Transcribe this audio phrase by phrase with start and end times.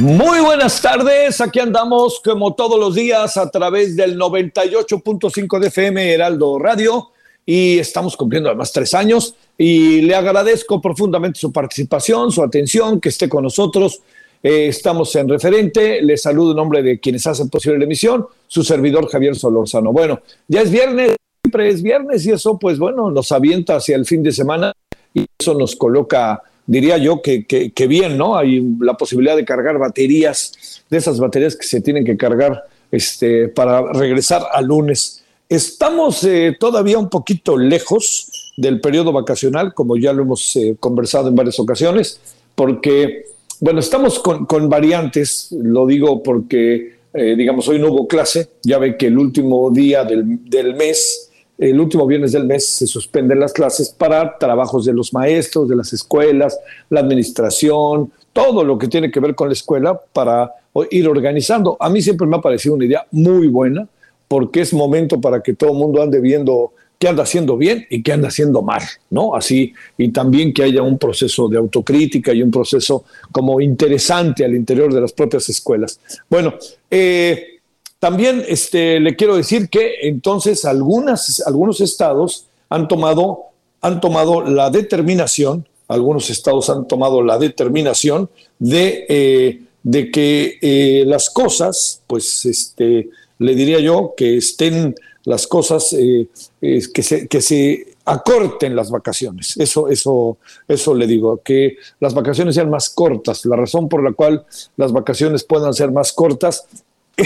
[0.00, 6.14] Muy buenas tardes, aquí andamos como todos los días a través del 98.5 de FM
[6.14, 7.10] Heraldo Radio
[7.44, 13.10] y estamos cumpliendo además tres años y le agradezco profundamente su participación, su atención, que
[13.10, 14.00] esté con nosotros.
[14.42, 18.64] Eh, estamos en referente, le saludo en nombre de quienes hacen posible la emisión, su
[18.64, 19.92] servidor Javier Solorzano.
[19.92, 24.06] Bueno, ya es viernes, siempre es viernes y eso pues bueno, nos avienta hacia el
[24.06, 24.72] fin de semana
[25.12, 28.36] y eso nos coloca diría yo que, que, bien, ¿no?
[28.36, 32.62] Hay la posibilidad de cargar baterías, de esas baterías que se tienen que cargar
[32.92, 35.24] este, para regresar al lunes.
[35.48, 41.28] Estamos eh, todavía un poquito lejos del periodo vacacional, como ya lo hemos eh, conversado
[41.28, 42.20] en varias ocasiones,
[42.54, 43.24] porque,
[43.58, 48.78] bueno, estamos con, con variantes, lo digo porque, eh, digamos, hoy no hubo clase, ya
[48.78, 51.29] ve que el último día del, del mes,
[51.60, 55.76] el último viernes del mes se suspenden las clases para trabajos de los maestros, de
[55.76, 60.50] las escuelas, la administración, todo lo que tiene que ver con la escuela para
[60.90, 61.76] ir organizando.
[61.78, 63.86] A mí siempre me ha parecido una idea muy buena
[64.26, 68.02] porque es momento para que todo el mundo ande viendo qué anda haciendo bien y
[68.02, 69.34] qué anda haciendo mal, ¿no?
[69.34, 74.54] Así, y también que haya un proceso de autocrítica y un proceso como interesante al
[74.54, 76.00] interior de las propias escuelas.
[76.28, 76.54] Bueno,
[76.90, 77.59] eh,
[78.00, 83.44] también este, le quiero decir que entonces algunas, algunos estados han tomado,
[83.82, 91.04] han tomado la determinación, algunos estados han tomado la determinación de, eh, de que eh,
[91.06, 94.94] las cosas, pues este, le diría yo, que estén
[95.24, 96.26] las cosas, eh,
[96.60, 99.58] que, se, que se acorten las vacaciones.
[99.58, 103.44] Eso, eso, eso le digo, que las vacaciones sean más cortas.
[103.44, 104.46] La razón por la cual
[104.78, 106.64] las vacaciones puedan ser más cortas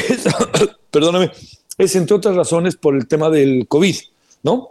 [0.90, 1.30] perdóname,
[1.78, 3.96] es entre otras razones por el tema del COVID,
[4.42, 4.70] ¿no?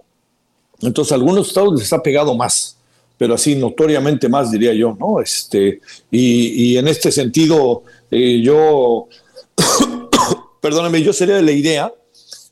[0.81, 2.77] Entonces, a algunos estados les ha pegado más,
[3.17, 5.21] pero así notoriamente más, diría yo, ¿no?
[5.21, 9.07] Este, y, en este sentido, eh, yo,
[10.61, 11.93] perdóname, yo sería de la idea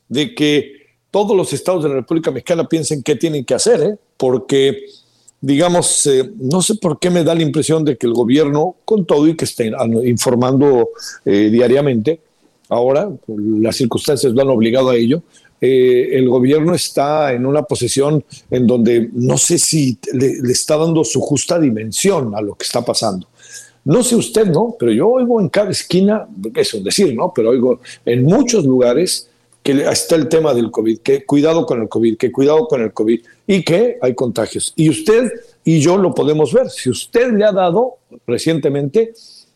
[0.08, 3.96] de que todos los estados de la República Mexicana piensen qué tienen que hacer, ¿eh?
[4.16, 4.86] porque
[5.42, 9.04] digamos, eh, no sé por qué me da la impresión de que el gobierno, con
[9.04, 10.90] todo y que estén informando
[11.24, 12.20] eh, diariamente,
[12.72, 15.22] ahora, las circunstancias lo han obligado a ello,
[15.60, 21.04] eh, el gobierno está en una posición en donde no sé si le, está dando
[21.04, 23.28] su justa dimensión a lo que está pasando.
[23.84, 24.74] No sé usted, ¿no?
[24.78, 27.32] Pero yo oigo en cada esquina, eso es decir, ¿no?
[27.34, 29.28] Pero oigo en muchos lugares
[29.62, 32.92] que está el tema del COVID, que cuidado con el COVID, que cuidado con el
[32.92, 34.72] COVID y que hay contagios.
[34.76, 35.30] Y usted
[35.62, 36.70] y yo lo podemos ver.
[36.70, 39.12] Si usted le ha dado recientemente,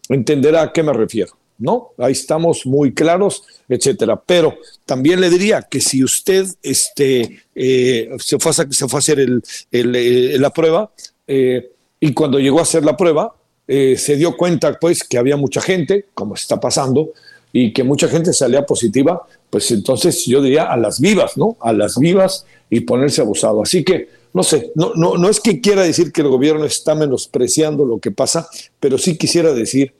[0.08, 1.32] entenderá a qué me refiero.
[1.58, 1.90] ¿No?
[1.98, 4.20] Ahí estamos muy claros, etcétera.
[4.24, 9.20] Pero también le diría que si usted este, eh, se, fue a, se a hacer
[9.20, 9.42] el,
[9.72, 10.90] eh, la prueba
[11.26, 11.70] eh,
[12.00, 13.34] y cuando llegó a hacer la prueba
[13.68, 17.12] se dio cuenta pues que había mucha gente, como está pasando,
[17.52, 21.56] y que mucha gente salía positiva, pues entonces yo diría a las vivas, ¿no?
[21.58, 23.62] A las vivas y ponerse abusado.
[23.62, 26.94] Así que no sé, no, no, no es que quiera decir que el gobierno está
[26.94, 28.46] menospreciando lo que pasa,
[28.78, 29.94] pero sí quisiera decir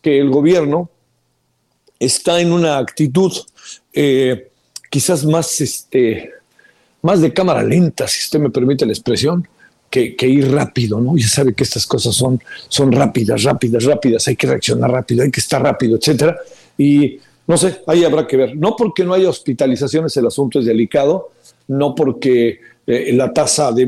[0.00, 0.88] que el gobierno
[2.04, 3.32] está en una actitud
[3.92, 4.48] eh,
[4.90, 6.30] quizás más, este,
[7.00, 9.46] más de cámara lenta, si usted me permite la expresión,
[9.88, 11.16] que, ir rápido, ¿no?
[11.18, 15.30] Ya sabe que estas cosas son, son rápidas, rápidas, rápidas, hay que reaccionar rápido, hay
[15.30, 16.38] que estar rápido, etcétera.
[16.78, 18.56] Y no sé, ahí habrá que ver.
[18.56, 21.32] No porque no haya hospitalizaciones, el asunto es delicado,
[21.68, 23.86] no porque eh, la tasa de,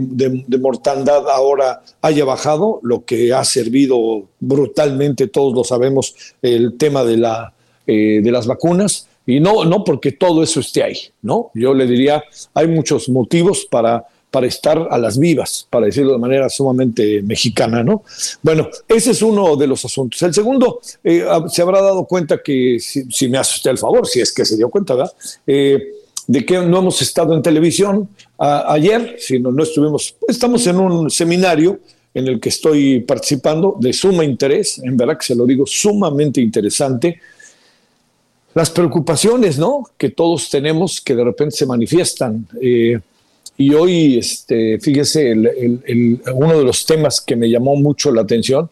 [0.60, 7.16] mortandad ahora haya bajado, lo que ha servido brutalmente, todos lo sabemos, el tema de,
[7.16, 7.53] la,
[7.86, 11.50] eh, de las vacunas, y no, no porque todo eso esté ahí, ¿no?
[11.54, 12.22] Yo le diría,
[12.52, 17.84] hay muchos motivos para para estar a las vivas, para decirlo de manera sumamente mexicana,
[17.84, 18.02] ¿no?
[18.42, 20.20] Bueno, ese es uno de los asuntos.
[20.22, 24.08] El segundo, eh, ah, se habrá dado cuenta que, si, me hace usted el favor,
[24.08, 25.12] si es que se dio cuenta, ¿verdad?
[25.46, 25.78] Eh,
[26.26, 31.78] de que no hemos estado en televisión ayer, sino no estuvimos, estamos en un seminario
[32.12, 36.40] en el que estoy participando de suma interés, en verdad que se lo digo, sumamente
[36.40, 37.20] interesante.
[38.54, 39.84] Las preocupaciones, ¿no?
[39.98, 42.46] Que todos tenemos que de repente se manifiestan.
[42.60, 43.00] Eh,
[43.56, 48.68] y hoy, este, fíjese, uno de los temas que me llamó mucho la atención,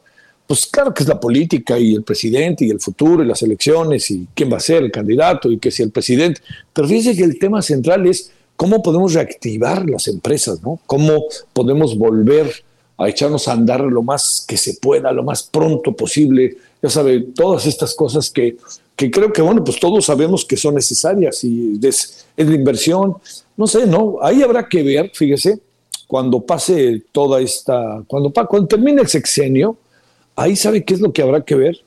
[0.47, 4.11] pues claro que es la política y el presidente y el futuro y las elecciones
[4.11, 6.41] y quién va a ser el candidato y que si el presidente,
[6.73, 10.81] pero fíjese que el tema central es cómo podemos reactivar las empresas, ¿no?
[10.87, 12.53] Cómo podemos volver
[12.99, 16.57] a echarnos a andar lo más que se pueda, lo más pronto posible.
[16.83, 18.57] Ya sabe, todas estas cosas que,
[18.97, 23.17] que creo que, bueno, pues todos sabemos que son necesarias y es, la inversión,
[23.57, 25.61] no sé, no, ahí habrá que ver, fíjese,
[26.07, 29.77] cuando pase toda esta, cuando, cuando termine el sexenio,
[30.37, 31.81] ahí sabe qué es lo que habrá que ver,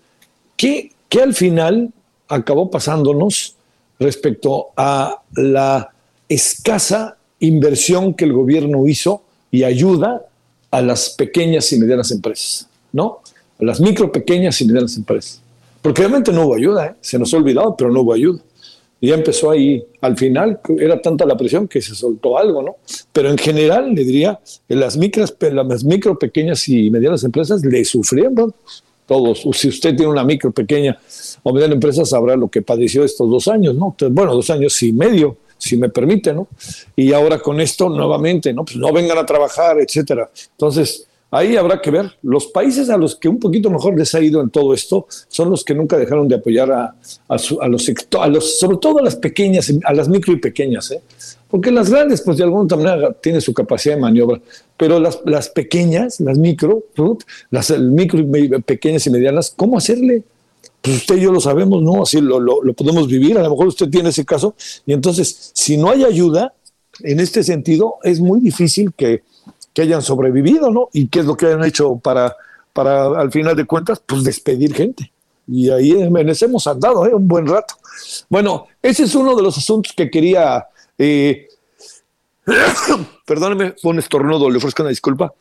[0.58, 1.92] qué, qué al final
[2.28, 3.56] acabó pasándonos
[4.00, 5.92] respecto a la
[6.28, 9.22] escasa inversión que el gobierno hizo
[9.52, 10.26] y ayuda
[10.72, 13.22] a las pequeñas y medianas empresas, ¿no?
[13.60, 15.42] A las micro, pequeñas y medianas empresas.
[15.86, 16.96] Porque realmente no hubo ayuda, ¿eh?
[17.00, 18.42] se nos ha olvidado, pero no hubo ayuda.
[19.00, 22.78] Y ya empezó ahí, al final era tanta la presión que se soltó algo, ¿no?
[23.14, 27.86] Pero en general, le diría, que las, micras, las micro, pequeñas y medianas empresas le
[27.86, 28.52] sufrieron
[29.06, 29.46] todos.
[29.54, 30.98] Si usted tiene una micro, pequeña
[31.44, 33.96] o mediana empresa, sabrá lo que padeció estos dos años, ¿no?
[34.10, 36.48] Bueno, dos años y medio, si me permite, ¿no?
[36.96, 38.66] Y ahora con esto nuevamente, ¿no?
[38.66, 40.32] Pues no vengan a trabajar, etcétera.
[40.50, 41.06] Entonces,
[41.36, 42.14] Ahí habrá que ver.
[42.22, 45.50] Los países a los que un poquito mejor les ha ido en todo esto son
[45.50, 46.96] los que nunca dejaron de apoyar a,
[47.28, 47.90] a, los,
[48.22, 51.02] a los, sobre todo a las pequeñas, a las micro y pequeñas, ¿eh?
[51.50, 54.40] porque las grandes, pues de alguna manera tienen su capacidad de maniobra,
[54.78, 56.86] pero las, las pequeñas, las micro,
[57.52, 60.24] las micro y pequeñas y medianas, ¿cómo hacerle?
[60.82, 62.04] Pues usted y yo lo sabemos, ¿no?
[62.04, 64.56] Así lo, lo, lo podemos vivir, a lo mejor usted tiene ese caso,
[64.86, 66.54] y entonces, si no hay ayuda,
[67.02, 69.24] en este sentido, es muy difícil que,
[69.76, 70.90] que hayan sobrevivido, ¿no?
[70.94, 72.34] Y qué es lo que han hecho para,
[72.72, 75.12] para al final de cuentas, pues despedir gente.
[75.48, 77.14] Y ahí hemos andado ¿eh?
[77.14, 77.76] un buen rato.
[78.30, 80.66] Bueno, ese es uno de los asuntos que quería...
[80.98, 81.50] Eh,
[83.26, 85.34] perdóneme, fue un estornudo, le ofrezco una disculpa.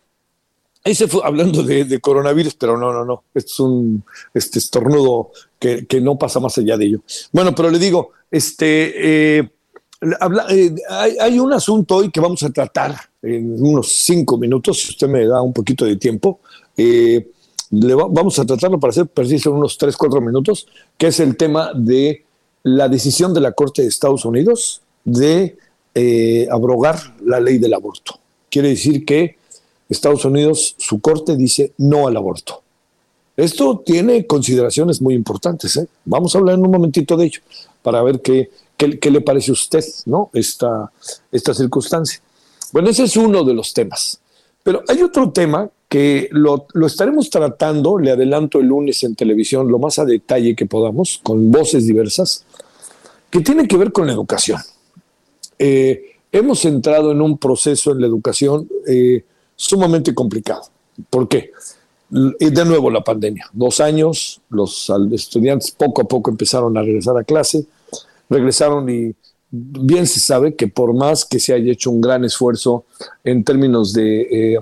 [0.82, 3.22] Ese fue hablando de, coronavirus, pero no, no, no.
[3.34, 4.04] es un
[4.34, 5.30] este estornudo
[5.60, 7.00] que, que, no pasa más allá de ello.
[7.32, 9.48] Bueno, pero le digo, este, eh,
[10.50, 10.74] eh,
[11.20, 15.26] hay, un asunto hoy que vamos a tratar en unos cinco minutos, si usted me
[15.26, 16.40] da un poquito de tiempo.
[16.76, 17.30] Eh,
[17.70, 20.66] vamos a tratarlo para ser preciso en unos tres, cuatro minutos,
[20.98, 22.24] que es el tema de
[22.62, 25.56] la decisión de la Corte de Estados Unidos de
[25.94, 28.18] eh, abrogar la ley del aborto.
[28.50, 29.36] Quiere decir que
[29.88, 32.62] Estados Unidos, su Corte dice no al aborto.
[33.36, 35.80] Esto tiene consideraciones muy importantes.
[36.04, 37.40] Vamos a hablar en un momentito de ello
[37.82, 40.30] para ver qué, ¿Qué, le parece a usted ¿no?
[40.32, 40.90] esta,
[41.30, 42.20] esta circunstancia?
[42.72, 44.20] Bueno, ese es uno de los temas.
[44.62, 49.78] Pero hay otro tema que lo, estaremos tratando, le adelanto el lunes en televisión, lo
[49.78, 52.44] más a detalle que podamos, con voces diversas,
[53.30, 54.58] que tiene que ver con la educación.
[55.58, 60.62] Eh, hemos entrado en un proceso en la educación eh, sumamente complicado.
[61.10, 61.52] ¿Por qué?
[62.10, 63.48] De nuevo la pandemia.
[63.52, 67.66] Dos años, los estudiantes poco a poco empezaron a regresar a clase
[68.28, 69.14] regresaron y
[69.50, 72.84] bien se sabe que por más que se haya hecho un gran esfuerzo
[73.22, 74.60] en términos de, eh,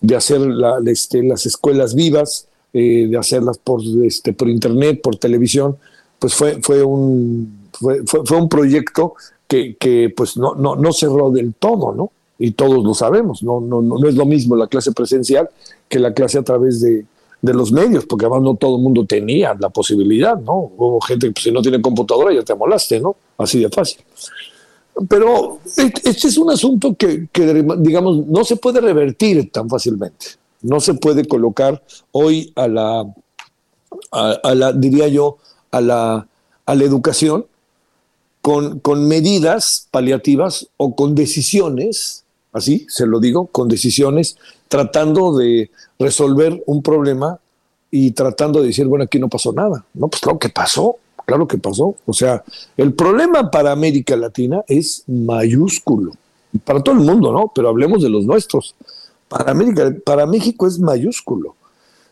[0.00, 0.40] de hacer
[0.86, 5.76] este, las escuelas vivas, eh, de hacerlas por, este, por internet, por televisión,
[6.18, 9.14] pues fue, fue, un, fue, fue, un proyecto
[9.46, 12.10] que, que, pues no, no, no cerró del todo, ¿no?
[12.36, 15.48] Y todos lo sabemos, no, no, no es lo mismo la clase presencial
[15.88, 17.06] que la clase a través de,
[17.44, 20.72] de los medios, porque además no todo el mundo tenía la posibilidad, ¿no?
[20.76, 23.16] Hubo gente que pues, si no tiene computadora ya te molaste, ¿no?
[23.36, 24.00] Así de fácil.
[25.08, 27.28] Pero este es un asunto que,
[27.78, 30.26] digamos, no se puede revertir tan fácilmente.
[30.62, 31.82] No se puede colocar
[32.12, 33.12] hoy a la,
[34.10, 35.36] a, la diría yo,
[35.70, 36.26] a la,
[36.64, 37.44] a la educación
[38.40, 42.23] con, con medidas paliativas o con decisiones,
[42.54, 44.36] así se lo digo, con decisiones,
[44.68, 47.38] tratando de resolver un problema
[47.90, 49.84] y tratando de decir, bueno, aquí no pasó nada.
[49.94, 50.96] No, pues claro que pasó,
[51.26, 51.94] claro que pasó.
[52.06, 52.42] O sea,
[52.76, 56.12] el problema para América Latina es mayúsculo,
[56.64, 57.52] para todo el mundo, ¿no?
[57.54, 58.74] Pero hablemos de los nuestros.
[59.28, 61.56] Para América, para México es mayúsculo.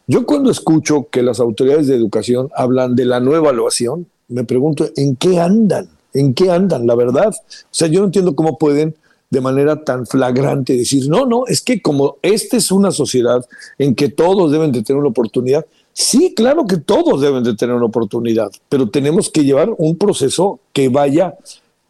[0.07, 4.89] Yo cuando escucho que las autoridades de educación hablan de la nueva evaluación, me pregunto,
[4.97, 5.89] ¿en qué andan?
[6.15, 6.87] ¿En qué andan?
[6.87, 7.29] La verdad.
[7.31, 8.95] O sea, yo no entiendo cómo pueden
[9.33, 13.43] de manera tan flagrante decir, no, no, es que como esta es una sociedad
[13.79, 17.75] en que todos deben de tener una oportunidad, sí, claro que todos deben de tener
[17.75, 21.35] una oportunidad, pero tenemos que llevar un proceso que vaya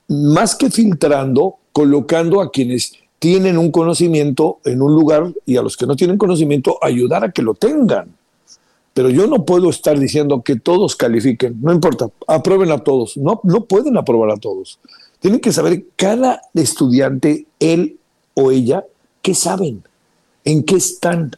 [0.06, 5.76] más que filtrando, colocando a quienes tienen un conocimiento en un lugar y a los
[5.76, 8.14] que no tienen conocimiento ayudar a que lo tengan.
[8.94, 13.16] Pero yo no puedo estar diciendo que todos califiquen, no importa, aprueben a todos.
[13.16, 14.78] No, no pueden aprobar a todos.
[15.22, 18.00] Tienen que saber cada estudiante, él
[18.34, 18.84] o ella,
[19.22, 19.84] qué saben,
[20.44, 21.30] en qué están,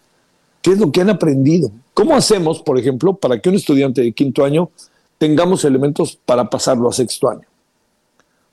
[0.62, 1.70] qué es lo que han aprendido.
[1.92, 4.70] ¿Cómo hacemos, por ejemplo, para que un estudiante de quinto año
[5.18, 7.46] tengamos elementos para pasarlo a sexto año?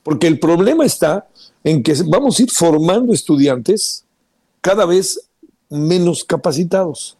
[0.03, 1.29] Porque el problema está
[1.63, 4.03] en que vamos a ir formando estudiantes
[4.59, 5.29] cada vez
[5.69, 7.15] menos capacitados.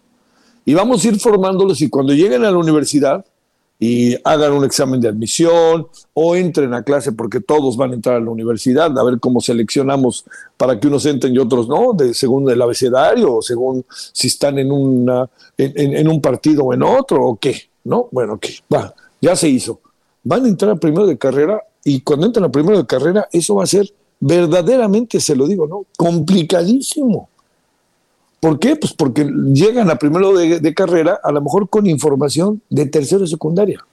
[0.66, 3.26] Y vamos a ir formándolos y cuando lleguen a la universidad
[3.84, 8.18] y hagan un examen de admisión o entren a clase, porque todos van a entrar
[8.18, 10.24] a la universidad, a ver cómo seleccionamos
[10.56, 14.60] para que unos entren y otros no, de, según el abecedario o según si están
[14.60, 18.08] en, una, en, un partido o en otro o qué, ¿no?
[18.12, 19.82] Bueno, ok, va, ya se hizo.
[20.24, 23.56] Van a entrar a primero de carrera y cuando entran a primero de carrera, eso
[23.56, 25.88] va a ser verdaderamente, se lo digo, ¿no?
[25.98, 27.30] Complicadísimo.
[28.42, 28.76] ¿Por qué?
[28.76, 33.28] Pues porque llegan a primero de, carrera, a lo mejor con información de tercero y
[33.28, 33.86] secundaria.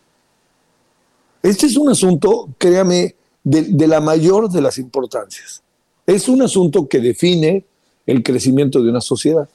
[1.43, 3.15] Este es un asunto, créame,
[3.45, 5.63] de, la mayor de las importancias.
[6.07, 7.67] Es un asunto que define
[8.07, 9.47] el crecimiento de una sociedad.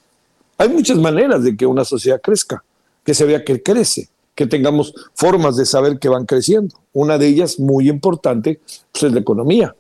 [0.60, 2.64] Hay muchas maneras de que una sociedad crezca,
[3.04, 6.76] que se vea que crece, que tengamos formas de saber que van creciendo.
[6.94, 9.76] Una de ellas, muy importante, pues es la economía.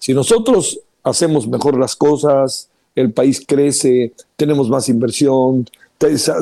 [0.00, 5.66] Si nosotros hacemos mejor las cosas, el país crece, tenemos más inversión,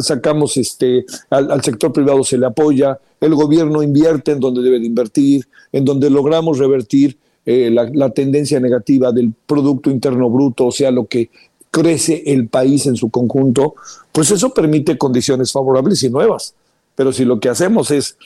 [0.00, 4.86] sacamos este, al, sector privado se le apoya, el gobierno invierte en donde debe de
[4.86, 10.90] invertir, en donde logramos revertir eh, la, tendencia negativa del Producto Interno Bruto, o sea,
[10.90, 11.30] lo que
[11.70, 13.74] crece el país en su conjunto,
[14.12, 16.54] pues eso permite condiciones favorables y nuevas.
[16.94, 18.16] Pero si lo que hacemos es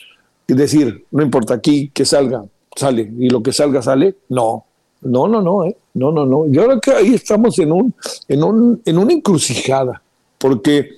[0.47, 2.45] decir, no importa aquí que salga,
[2.77, 4.67] sale, y lo que salga sale, no,
[5.03, 5.77] no, no, no, ¿eh?
[5.95, 6.47] no, no, no.
[6.49, 7.95] Yo creo que ahí estamos en, un,
[8.29, 10.03] en, un, en una encrucijada,
[10.39, 10.91] porque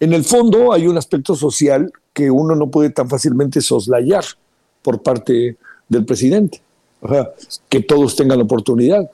[0.00, 4.24] en el fondo hay un aspecto social que uno no puede tan fácilmente soslayar
[4.82, 5.56] por parte
[5.88, 6.62] del presidente.
[7.00, 7.30] O sea,
[7.68, 9.10] que todos tengan oportunidad.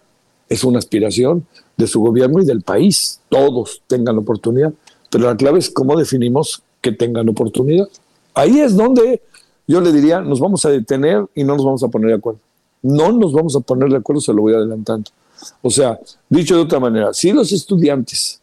[0.48, 1.46] Es una aspiración
[1.76, 3.20] de su gobierno y del país.
[3.28, 4.72] Todos tengan la oportunidad.
[5.10, 7.88] Pero la clave es cómo definimos que tengan oportunidad.
[8.34, 9.22] Ahí es donde
[9.66, 12.40] yo le diría, nos vamos a detener y no nos vamos a poner de acuerdo
[12.82, 15.10] no nos vamos a poner de acuerdo, se lo voy adelantando.
[15.62, 18.40] O sea, dicho de otra manera, si los estudiantes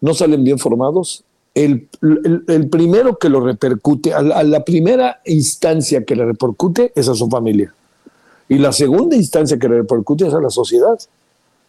[0.00, 1.24] no salen bien formados,
[1.54, 1.88] el,
[2.70, 7.72] primero que lo repercute, a la, primera instancia que le repercute es a su familia.
[8.48, 10.98] Y la segunda instancia que le repercute es a la sociedad.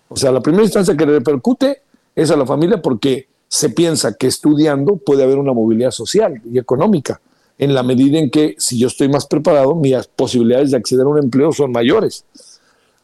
[0.10, 1.82] O sea, la primera instancia que le repercute
[2.16, 6.60] es a la familia porque se piensa que estudiando puede haber una movilidad social y
[6.60, 7.22] económica
[7.60, 11.10] en la medida en que si yo estoy más preparado, mis posibilidades de acceder a
[11.10, 12.24] un empleo son mayores.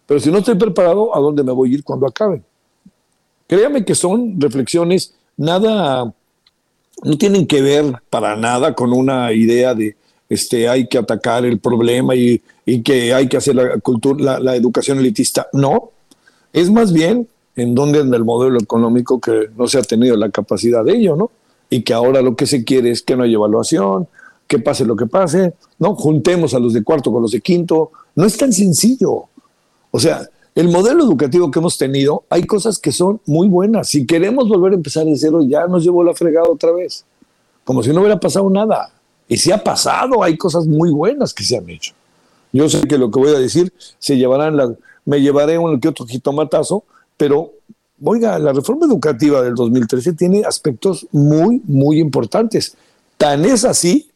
[0.05, 2.41] Pero si no estoy preparado, ¿a dónde me voy a ir cuando acabe?
[3.47, 6.13] Créame que son reflexiones nada,
[7.03, 9.95] no tienen que ver para nada con una idea de
[10.29, 12.41] este, hay que atacar el problema y,
[12.83, 15.47] que hay que hacer la, cultura, la, educación elitista.
[15.53, 15.91] No,
[16.53, 20.29] es más bien en donde en el modelo económico que no se ha tenido la
[20.29, 21.29] capacidad de ello, ¿no?
[21.69, 24.07] Y que ahora lo que se quiere es que no haya evaluación,
[24.47, 25.95] que pase lo que pase, ¿no?
[25.95, 27.91] Juntemos a los de cuarto con los de quinto.
[28.15, 29.25] No es tan sencillo.
[29.91, 33.89] O sea, el modelo educativo que hemos tenido, hay cosas que son muy buenas.
[33.89, 37.05] Si queremos volver a empezar de cero, ya nos llevó la fregada otra vez.
[37.63, 38.91] Como si no hubiera pasado nada.
[39.27, 41.93] Y si ha pasado, hay cosas muy buenas que se han hecho.
[42.51, 44.71] Yo sé que lo que voy a decir se llevarán las,
[45.05, 46.83] me llevaré un que otro jitomatazo,
[47.17, 47.51] pero
[48.03, 52.75] oiga, la reforma educativa del 2013 tiene aspectos muy, muy importantes.
[53.17, 54.11] Tan es así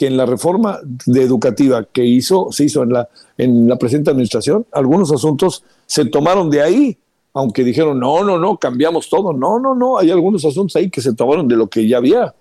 [0.00, 4.10] que en la reforma de educativa que hizo, se hizo en la, en la presente
[4.10, 6.96] administración, algunos asuntos se tomaron de ahí,
[7.34, 9.34] aunque dijeron, no, no, no, cambiamos todo.
[9.34, 12.34] No, no, no, hay algunos asuntos ahí que se tomaron de lo que ya había.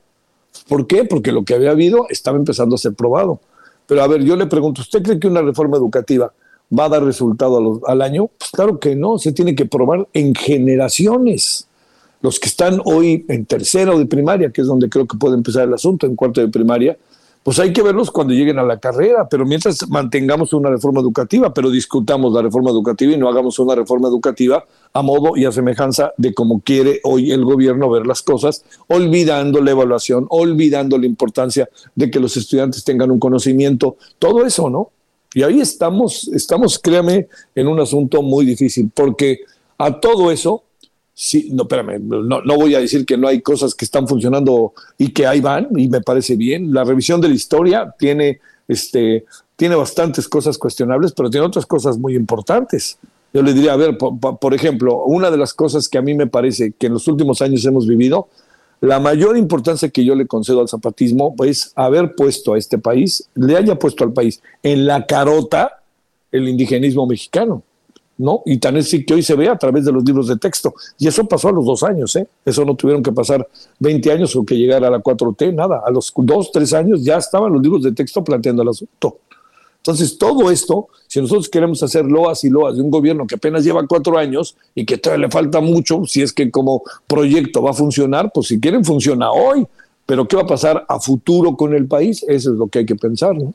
[0.70, 1.04] ¿Por qué?
[1.04, 3.42] Porque lo que había habido estaba empezando a ser probado.
[3.88, 6.32] Pero a ver, yo le pregunto, ¿usted cree que una reforma educativa
[6.72, 8.30] va a dar resultado al año?
[8.38, 11.68] Pues claro que no, se tiene que probar en generaciones.
[12.22, 15.68] Los que están hoy en tercero de primaria, que es donde creo que puede empezar
[15.68, 16.98] el asunto, en cuarto de primaria,
[17.44, 21.54] pues hay que verlos cuando lleguen a la carrera, pero mientras mantengamos una reforma educativa,
[21.54, 25.52] pero discutamos la reforma educativa y no hagamos una reforma educativa a modo y a
[25.52, 31.06] semejanza de cómo quiere hoy el gobierno ver las cosas, olvidando la evaluación, olvidando la
[31.06, 34.92] importancia de que los estudiantes tengan un conocimiento, todo eso, ¿no?
[35.34, 39.42] Y ahí estamos, estamos, créame, en un asunto muy difícil, porque
[39.78, 40.64] a todo eso,
[41.22, 44.72] sí, no, espérame, no, no, voy a decir que no hay cosas que están funcionando
[44.98, 46.74] y que ahí van, y me parece bien.
[46.74, 49.26] La revisión de la historia tiene, este,
[49.58, 52.98] tiene bastantes cosas cuestionables, pero tiene otras cosas muy importantes.
[53.34, 56.14] Yo le diría, a ver, por, por ejemplo, una de las cosas que a mí
[56.14, 58.30] me parece que en los últimos años hemos vivido
[58.82, 63.28] la mayor importancia que yo le concedo al zapatismo es haber puesto a este país,
[63.36, 65.82] le haya puesto al país en la carota
[66.32, 67.64] el indigenismo mexicano,
[68.20, 68.44] ¿no?
[68.46, 70.74] Y tan es así que hoy se ve a través de los libros de texto.
[71.00, 72.28] Y eso pasó a los dos años, ¿eh?
[72.46, 73.48] Eso no tuvieron que pasar
[73.80, 75.82] 20 años o que llegara a la 4T, nada.
[75.86, 79.18] A los dos, tres años ya estaban los libros de texto planteando el asunto.
[79.78, 83.64] Entonces, todo esto, si nosotros queremos hacer loas y loas de un gobierno que apenas
[83.64, 87.72] lleva cuatro años y que todavía le falta mucho, si es que como proyecto va
[87.72, 89.66] a funcionar, pues si quieren funciona hoy,
[90.06, 92.26] pero ¿qué va a pasar a futuro con el país?
[92.28, 93.54] Eso es lo que hay que pensar, ¿no?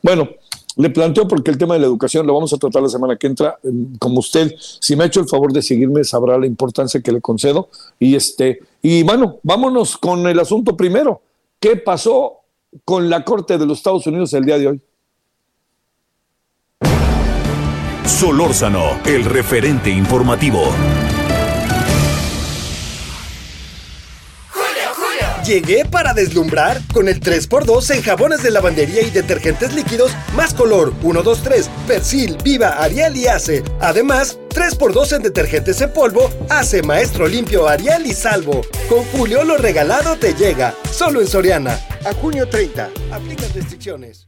[0.00, 0.28] Bueno,
[0.76, 3.26] le planteo porque el tema de la educación lo vamos a tratar la semana que
[3.26, 3.58] entra.
[3.98, 7.20] Como usted, si me ha hecho el favor de seguirme, sabrá la importancia que le
[7.20, 7.70] concedo.
[7.98, 11.22] Y este, y bueno, vámonos con el asunto primero.
[11.58, 12.40] ¿Qué pasó
[12.84, 14.80] con la Corte de los Estados Unidos el día de hoy?
[18.04, 20.60] Solórzano, el referente informativo.
[25.46, 30.92] Llegué para deslumbrar con el 3x2 en jabones de lavandería y detergentes líquidos más color
[31.00, 33.62] 1, 2, 3, Persil, Viva, Ariel y Ace.
[33.80, 38.62] Además, 3x2 en detergentes en polvo, Ace, Maestro Limpio, Ariel y Salvo.
[38.88, 41.78] Con Julio lo regalado te llega, solo en Soriana.
[42.04, 44.26] A junio 30, aplican restricciones.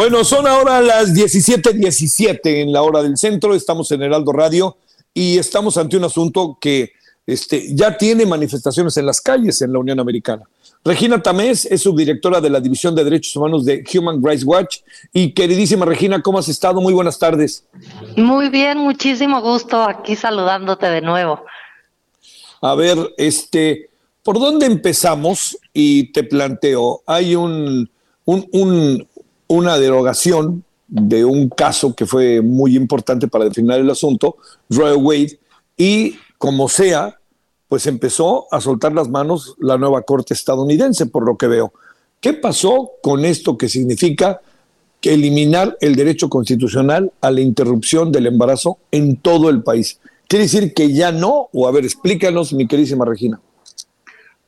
[0.00, 3.54] Bueno, son ahora las 17:17 en la hora del centro.
[3.54, 4.78] Estamos en Heraldo Radio
[5.12, 6.92] y estamos ante un asunto que
[7.26, 10.44] este, ya tiene manifestaciones en las calles en la Unión Americana.
[10.82, 14.78] Regina Tamés es subdirectora de la División de Derechos Humanos de Human Rights Watch.
[15.12, 16.80] Y queridísima Regina, ¿cómo has estado?
[16.80, 17.66] Muy buenas tardes.
[18.16, 21.44] Muy bien, muchísimo gusto aquí saludándote de nuevo.
[22.62, 23.90] A ver, este,
[24.22, 25.58] ¿por dónde empezamos?
[25.74, 27.90] Y te planteo, hay un,
[28.24, 29.09] un, un,
[29.50, 34.36] una derogación de un caso que fue muy importante para definir el asunto,
[34.68, 35.40] Roy Wade,
[35.76, 37.18] y como sea,
[37.68, 41.72] pues empezó a soltar las manos la nueva Corte estadounidense, por lo que veo.
[42.20, 44.40] ¿Qué pasó con esto que significa
[45.00, 49.98] que eliminar el derecho constitucional a la interrupción del embarazo en todo el país?
[50.28, 51.48] ¿Quiere decir que ya no?
[51.52, 53.40] O a ver, explícanos, mi queridísima Regina.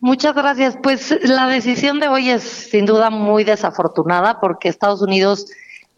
[0.03, 0.77] Muchas gracias.
[0.83, 5.47] Pues la decisión de hoy es sin duda muy desafortunada porque Estados Unidos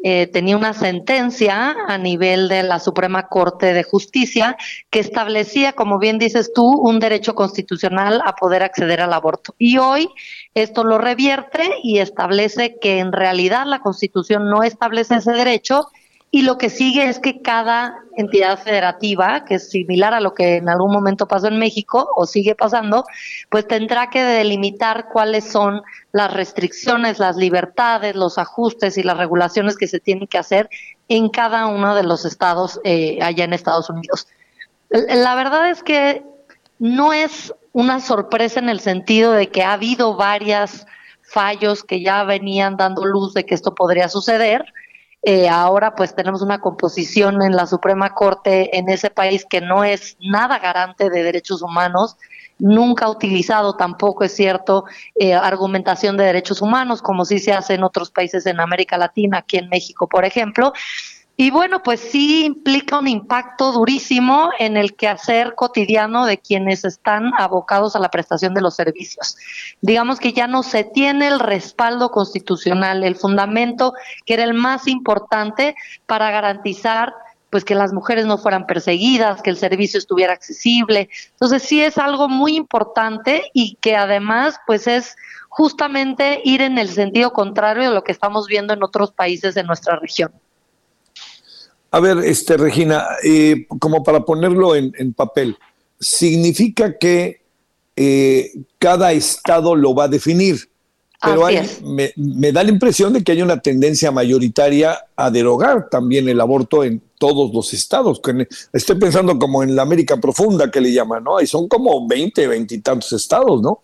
[0.03, 4.59] eh, tenía una sentencia a nivel de la Suprema Corte de Justicia
[4.91, 9.55] que establecía, como bien dices tú, un derecho constitucional a poder acceder al aborto.
[9.57, 10.11] Y hoy
[10.53, 15.89] esto lo revierte y establece que en realidad la Constitución no establece ese derecho
[16.35, 20.57] y lo que sigue es que cada entidad federativa, que es similar a lo que
[20.57, 23.05] en algún momento pasó en México o sigue pasando,
[23.51, 29.77] pues tendrá que delimitar cuáles son las restricciones, las libertades, los ajustes y las regulaciones
[29.77, 30.69] que se tienen que hacer
[31.07, 34.27] en cada uno de los estados eh, allá en Estados Unidos.
[34.91, 36.25] La verdad es que
[36.81, 40.85] no es una sorpresa en el sentido de que ha habido varios
[41.23, 44.65] fallos que ya venían dando luz de que esto podría suceder
[45.25, 49.83] eh, ahora pues tenemos una composición en la Suprema Corte en ese país que no
[49.83, 52.17] es nada garante de derechos humanos,
[52.59, 54.85] nunca ha utilizado tampoco, es cierto,
[55.15, 59.39] eh, argumentación de derechos humanos, como sí se hace en otros países en América Latina,
[59.39, 60.73] aquí en México, por ejemplo.
[61.37, 67.33] Y bueno, pues sí implica un impacto durísimo en el quehacer cotidiano de quienes están
[67.37, 69.37] abocados a la prestación de los servicios.
[69.81, 73.95] Digamos que ya no se tiene el respaldo constitucional, el fundamento
[74.25, 75.75] que era el más importante
[76.07, 77.13] para garantizar
[77.51, 81.09] pues que las mujeres no fueran perseguidas, que el servicio estuviera accesible.
[81.33, 85.17] Entonces sí es algo muy importante y que además pues es
[85.49, 89.63] justamente ir en el sentido contrario de lo que estamos viendo en otros países de
[89.65, 90.33] nuestra región.
[91.95, 95.57] A ver, este Regina, eh, como para ponerlo en, papel,
[96.01, 97.43] significa que
[97.95, 100.69] eh, cada estado lo va a definir,
[101.23, 105.89] pero hay, me, me, da la impresión de que hay una tendencia mayoritaria a derogar
[105.89, 108.21] también el aborto en todos los estados.
[108.73, 111.41] Estoy pensando como en la América Profunda que le llaman, ¿no?
[111.41, 113.83] Y son como 20, 20 y tantos estados, ¿no?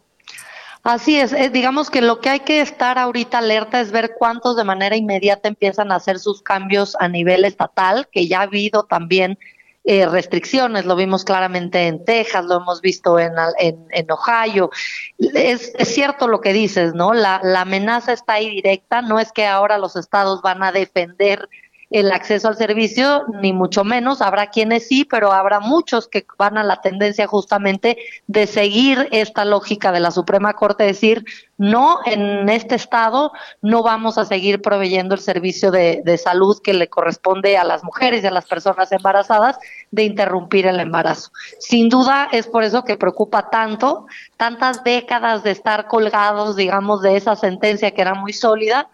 [0.83, 4.57] Así es, eh, digamos que lo que hay que estar ahorita alerta es ver cuántos
[4.57, 8.85] de manera inmediata empiezan a hacer sus cambios a nivel estatal, que ya ha habido
[8.85, 9.39] también
[9.85, 14.71] eh, restricciones, lo vimos claramente en Texas, lo hemos visto en, en, Ohio.
[15.19, 17.13] Es, es, cierto lo que dices, ¿no?
[17.13, 21.49] La, la amenaza está ahí directa, no es que ahora los estados van a defender
[21.91, 24.23] el acceso al servicio, ni mucho menos.
[24.23, 27.99] Habrá quienes sí, pero habrá muchos que van a la tendencia justamente
[28.29, 31.25] de seguir esta lógica de la Suprema Corte, decir,
[31.59, 36.75] no, en este estado no vamos a seguir proveyendo el servicio de, de salud que
[36.75, 39.59] le corresponde a las mujeres y a las personas embarazadas
[39.91, 41.33] de interrumpir el embarazo.
[41.59, 47.17] Sin duda es por eso que preocupa tanto, tantas décadas de estar colgados, digamos, de
[47.17, 48.89] esa sentencia que era muy sólida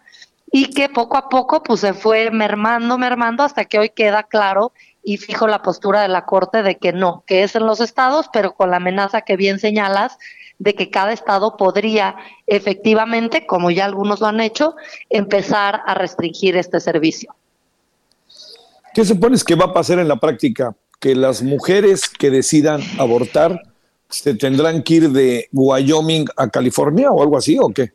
[0.51, 4.73] y que poco a poco pues se fue mermando, mermando hasta que hoy queda claro
[5.03, 8.27] y fijo la postura de la Corte de que no, que es en los estados,
[8.33, 10.19] pero con la amenaza que bien señalas
[10.59, 14.75] de que cada estado podría efectivamente, como ya algunos lo han hecho,
[15.11, 17.35] empezar a restringir este servicio.
[18.95, 20.75] ¿Qué supones que va a pasar en la práctica?
[20.99, 23.63] Que las mujeres que decidan abortar
[24.09, 27.93] se tendrán que ir de Wyoming a California o algo así o qué?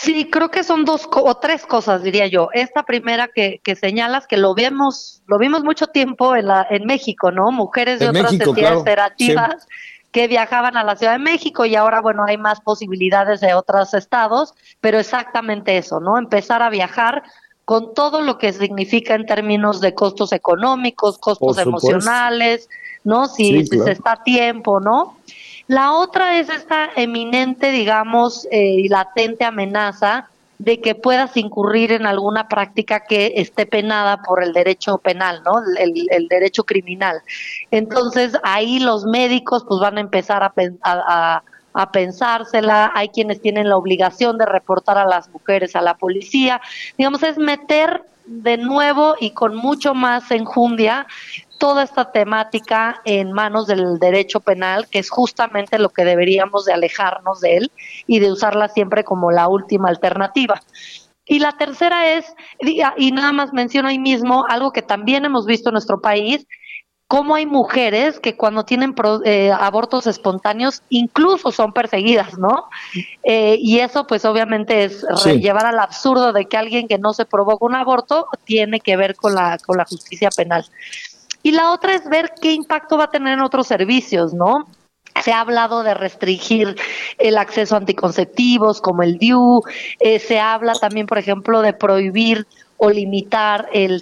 [0.00, 2.50] Sí, creo que son dos o tres cosas, diría yo.
[2.52, 6.86] Esta primera que, que señalas, que lo vemos, lo vimos mucho tiempo en, la, en
[6.86, 7.50] México, ¿no?
[7.50, 9.66] Mujeres de otras entidades federativas
[10.12, 13.92] que viajaban a la Ciudad de México y ahora, bueno, hay más posibilidades de otros
[13.92, 16.16] estados, pero exactamente eso, ¿no?
[16.16, 17.24] Empezar a viajar
[17.64, 22.68] con todo lo que significa en términos de costos económicos, costos emocionales,
[23.02, 23.26] ¿no?
[23.26, 25.17] Si, si se está a tiempo, ¿no?
[25.68, 30.28] La otra es esta eminente, digamos, eh, y latente amenaza
[30.58, 35.52] de que puedas incurrir en alguna práctica que esté penada por el derecho penal, ¿no?
[35.78, 37.20] El, derecho criminal.
[37.70, 41.42] Entonces ahí los médicos pues van a empezar a, a, a,
[41.86, 46.60] pensársela, hay quienes tienen la obligación de reportar a las mujeres a la policía,
[46.96, 51.06] digamos, es meter de nuevo y con mucho más enjundia
[51.58, 56.72] toda esta temática en manos del derecho penal, que es justamente lo que deberíamos de
[56.72, 57.72] alejarnos de él
[58.06, 60.60] y de usarla siempre como la última alternativa.
[61.26, 62.34] Y la tercera es,
[62.96, 66.46] y nada más menciono ahí mismo, algo que también hemos visto en nuestro país,
[67.08, 68.94] cómo hay mujeres que cuando tienen
[69.24, 72.68] eh, abortos espontáneos incluso son perseguidas, ¿no?
[73.24, 75.04] Eh, y eso pues obviamente es
[75.40, 79.16] llevar al absurdo de que alguien que no se provoca un aborto tiene que ver
[79.16, 80.66] con la, con la justicia penal.
[81.42, 84.68] Y la otra es ver qué impacto va a tener en otros servicios, ¿no?
[85.22, 86.76] Se ha hablado de restringir
[87.16, 89.62] el acceso a anticonceptivos como el DIU,
[90.00, 92.46] eh, se habla también, por ejemplo, de prohibir
[92.80, 94.00] o limitar el,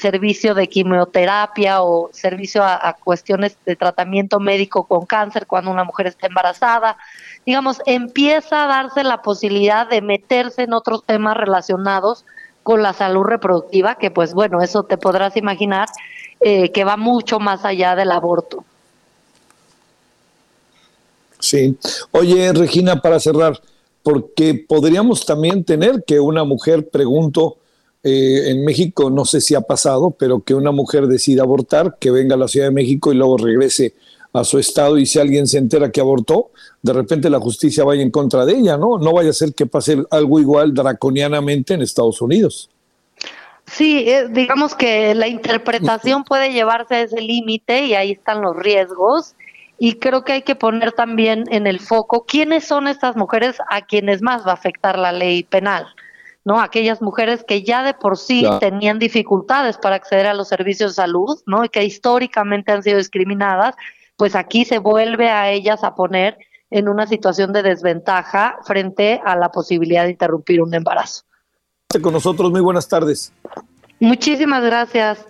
[0.00, 6.06] servicio de quimioterapia o servicio a, cuestiones de tratamiento médico con cáncer cuando una mujer
[6.06, 6.96] está embarazada.
[7.44, 12.24] Digamos, empieza a darse la posibilidad de meterse en otros temas relacionados
[12.62, 15.86] con la salud reproductiva, que pues bueno, eso te podrás imaginar
[16.40, 18.64] eh, que va mucho más allá del aborto.
[21.38, 21.76] Sí.
[22.12, 23.60] Oye, Regina, para cerrar,
[24.02, 27.58] porque podríamos también tener que una mujer, pregunto,
[28.08, 32.12] eh, en México no sé si ha pasado, pero que una mujer decida abortar, que
[32.12, 33.94] venga a la Ciudad de México y luego regrese
[34.32, 36.50] a su estado y si alguien se entera que abortó,
[36.82, 38.98] de repente la justicia vaya en contra de ella, ¿no?
[38.98, 42.70] No vaya a ser que pase algo igual draconianamente en Estados Unidos.
[43.66, 48.54] Sí, eh, digamos que la interpretación puede llevarse a ese límite y ahí están los
[48.54, 49.34] riesgos.
[49.80, 53.82] Y creo que hay que poner también en el foco quiénes son estas mujeres a
[53.82, 55.88] quienes más va a afectar la ley penal.
[56.46, 56.60] ¿No?
[56.60, 61.02] Aquellas mujeres que ya de por sí tenían dificultades para acceder a los servicios de
[61.02, 61.64] salud, ¿no?
[61.64, 63.74] Y que históricamente han sido discriminadas,
[64.16, 66.38] pues aquí se vuelve a ellas a poner
[66.70, 71.24] en una situación de desventaja frente a la posibilidad de interrumpir un embarazo
[72.00, 72.50] con nosotros.
[72.50, 73.32] Muy buenas tardes.
[73.98, 75.24] Muchísimas gracias.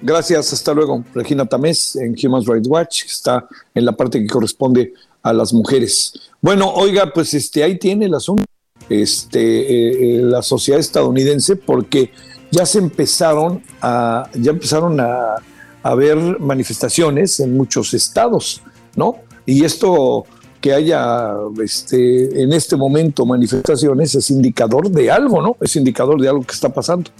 [0.00, 1.04] Gracias, hasta luego.
[1.14, 6.12] Regina Tamés en Human Rights Watch, está en la parte que corresponde a las mujeres.
[6.40, 8.44] Bueno, oiga, pues este ahí tiene el asunto,
[8.88, 12.12] este, eh, eh, la sociedad estadounidense, porque
[12.50, 15.34] ya se empezaron a, ya empezaron a,
[15.82, 18.62] a haber manifestaciones en muchos estados,
[18.96, 19.16] ¿no?
[19.46, 20.26] Y esto
[20.60, 25.56] que haya este, en este momento manifestaciones es indicador de algo, ¿no?
[25.60, 27.10] Es indicador de algo que está pasando.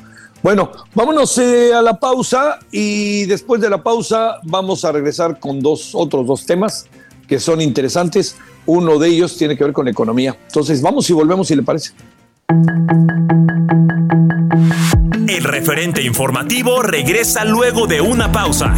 [0.43, 5.61] Bueno, vámonos eh, a la pausa y después de la pausa vamos a regresar con
[5.61, 6.87] dos otros dos temas
[7.27, 8.37] que son interesantes.
[8.69, 10.37] Uno de ellos tiene que ver con economía.
[10.47, 11.93] Entonces, vamos y volvemos si le parece.
[15.27, 18.75] El referente informativo regresa luego de una pausa.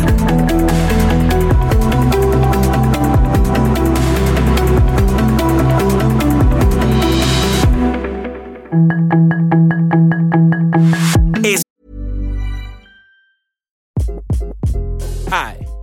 [15.32, 15.59] Hi,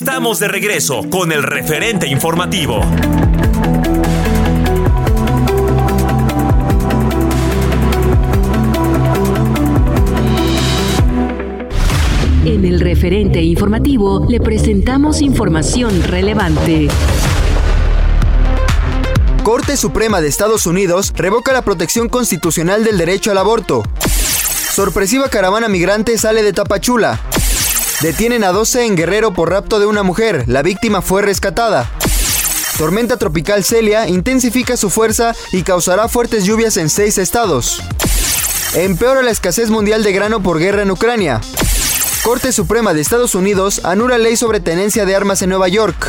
[0.00, 2.80] Estamos de regreso con el referente informativo.
[12.44, 16.86] En el referente informativo le presentamos información relevante.
[19.42, 23.82] Corte Suprema de Estados Unidos revoca la protección constitucional del derecho al aborto.
[24.70, 27.20] Sorpresiva caravana migrante sale de Tapachula.
[28.00, 30.44] Detienen a 12 en Guerrero por rapto de una mujer.
[30.46, 31.90] La víctima fue rescatada.
[32.76, 37.82] Tormenta tropical Celia intensifica su fuerza y causará fuertes lluvias en seis estados.
[38.74, 41.40] Empeora la escasez mundial de grano por guerra en Ucrania.
[42.22, 46.08] Corte Suprema de Estados Unidos anula ley sobre tenencia de armas en Nueva York.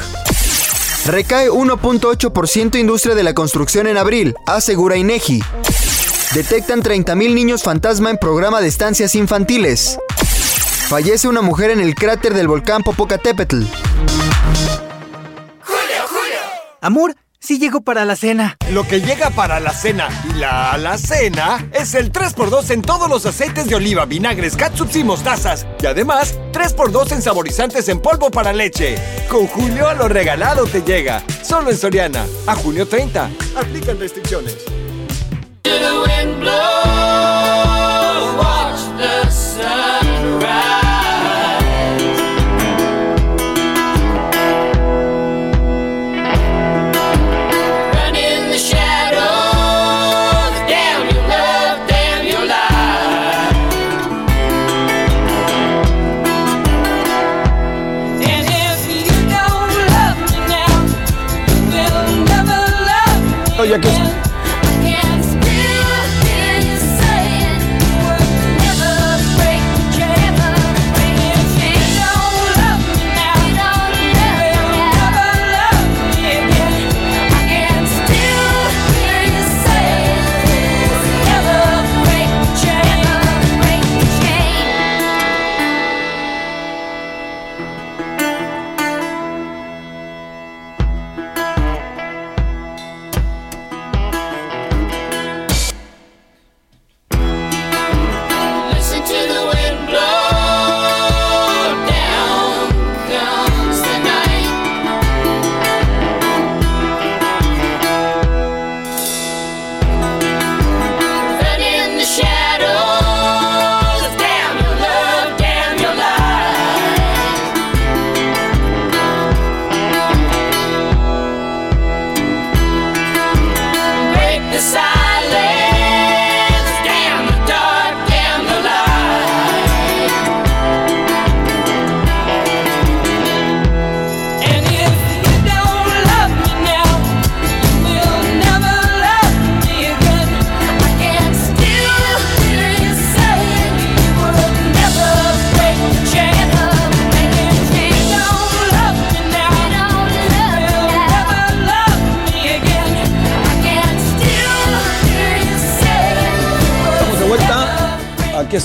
[1.07, 5.43] Recae 1.8% industria de la construcción en abril, asegura INEGI.
[6.35, 9.97] Detectan 30.000 niños fantasma en programa de estancias infantiles.
[10.89, 13.61] Fallece una mujer en el cráter del volcán Popocatépetl.
[16.81, 18.57] Amor, sí llego para la cena.
[18.71, 23.27] Lo que llega para la cena y la alacena es el 3x2 en todos los
[23.27, 25.67] aceites de oliva, vinagres, catsups y mostazas.
[25.79, 28.95] Y además, 3x2 en saborizantes en polvo para leche.
[29.29, 31.21] Con Julio a lo regalado te llega.
[31.43, 32.25] Solo en Soriana.
[32.47, 33.29] A junio 30.
[33.55, 34.57] Aplican restricciones.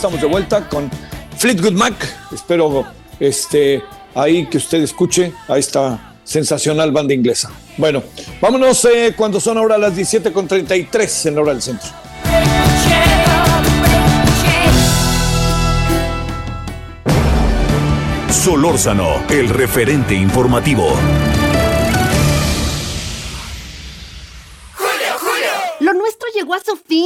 [0.04, 0.90] Estamos de vuelta con
[1.38, 1.94] Fleetwood Mac.
[2.30, 2.84] Espero
[3.18, 3.82] este,
[4.14, 7.50] ahí que usted escuche a esta sensacional banda inglesa.
[7.78, 8.02] Bueno,
[8.38, 11.88] vámonos eh, cuando son ahora las 17.33 en la hora del centro.
[18.28, 20.98] Solórzano, el referente informativo.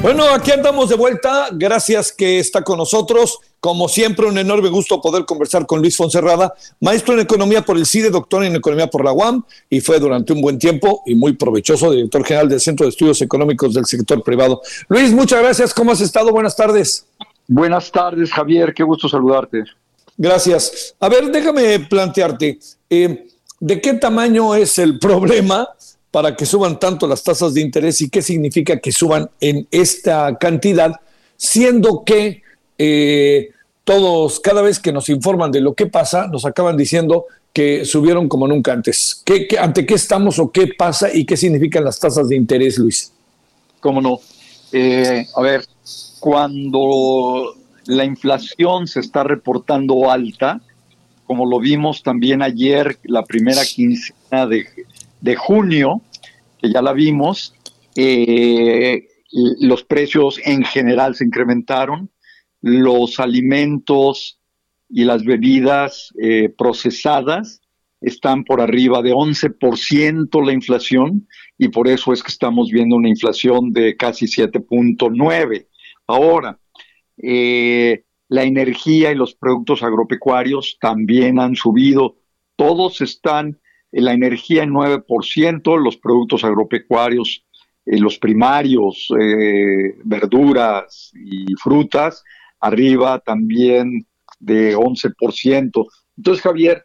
[0.00, 1.48] Bueno, aquí andamos de vuelta.
[1.52, 3.40] Gracias que está con nosotros.
[3.58, 7.84] Como siempre, un enorme gusto poder conversar con Luis Fonserrada, maestro en economía por el
[7.84, 11.32] CIDE, doctor en economía por la UAM y fue durante un buen tiempo y muy
[11.32, 14.62] provechoso director general del Centro de Estudios Económicos del Sector Privado.
[14.86, 15.74] Luis, muchas gracias.
[15.74, 16.30] ¿Cómo has estado?
[16.30, 17.04] Buenas tardes.
[17.48, 18.72] Buenas tardes, Javier.
[18.72, 19.64] Qué gusto saludarte.
[20.16, 20.94] Gracias.
[21.00, 23.26] A ver, déjame plantearte, eh,
[23.58, 25.68] ¿de qué tamaño es el problema
[26.10, 30.36] para que suban tanto las tasas de interés y qué significa que suban en esta
[30.38, 31.00] cantidad,
[31.36, 32.42] siendo que
[32.78, 33.50] eh,
[33.84, 38.28] todos, cada vez que nos informan de lo que pasa, nos acaban diciendo que subieron
[38.28, 39.22] como nunca antes.
[39.24, 43.12] ¿Qué, ante qué estamos o qué pasa y qué significan las tasas de interés, Luis?
[43.80, 44.20] ¿Cómo no?
[44.72, 45.64] Eh, a ver,
[46.20, 47.54] cuando
[47.86, 50.60] la inflación se está reportando alta,
[51.26, 54.66] como lo vimos también ayer, la primera quincena de,
[55.20, 56.02] de junio,
[56.60, 57.54] que ya la vimos,
[57.96, 59.08] eh,
[59.60, 62.10] los precios en general se incrementaron,
[62.60, 64.40] los alimentos
[64.88, 67.60] y las bebidas eh, procesadas
[68.00, 71.26] están por arriba de 11% la inflación
[71.58, 75.66] y por eso es que estamos viendo una inflación de casi 7.9.
[76.06, 76.58] Ahora,
[77.16, 82.16] eh, la energía y los productos agropecuarios también han subido.
[82.56, 83.58] Todos están,
[84.00, 87.44] la energía en 9%, los productos agropecuarios,
[87.84, 92.22] eh, los primarios, eh, verduras y frutas,
[92.60, 94.06] arriba también
[94.38, 95.86] de 11%.
[96.16, 96.84] Entonces, Javier,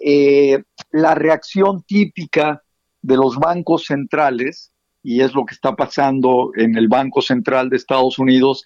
[0.00, 2.62] eh, la reacción típica
[3.02, 7.76] de los bancos centrales, y es lo que está pasando en el Banco Central de
[7.76, 8.64] Estados Unidos,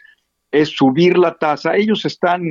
[0.55, 1.77] es subir la tasa.
[1.77, 2.43] Ellos están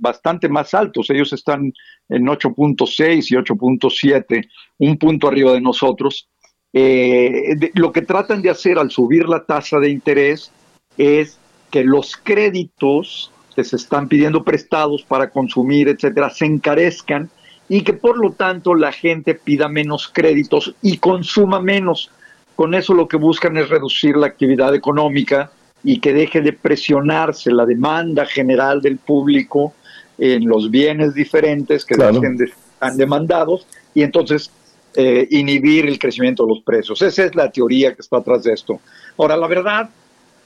[0.00, 1.72] bastante más altos, ellos están
[2.08, 6.28] en 8.6 y 8.7, un punto arriba de nosotros.
[6.72, 10.50] Eh, lo que tratan de hacer al subir la tasa de interés
[10.98, 11.38] es
[11.70, 17.30] que los créditos que se están pidiendo prestados para consumir, etcétera, se encarezcan
[17.68, 22.10] y que por lo tanto la gente pida menos créditos y consuma menos.
[22.56, 25.52] Con eso lo que buscan es reducir la actividad económica
[25.88, 29.72] y que deje de presionarse la demanda general del público
[30.18, 32.14] en los bienes diferentes que Claro.
[32.14, 34.50] dejen de estar demandados y entonces
[34.96, 37.00] eh, inhibir el crecimiento de los precios.
[37.02, 38.80] Esa es la teoría que está atrás de esto.
[39.16, 39.88] Ahora, la verdad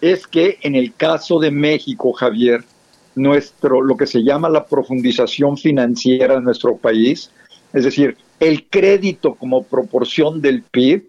[0.03, 2.63] es que en el caso de México, Javier,
[3.15, 7.31] nuestro, lo que se llama la profundización financiera de nuestro país,
[7.73, 11.09] es decir, el crédito como proporción del PIB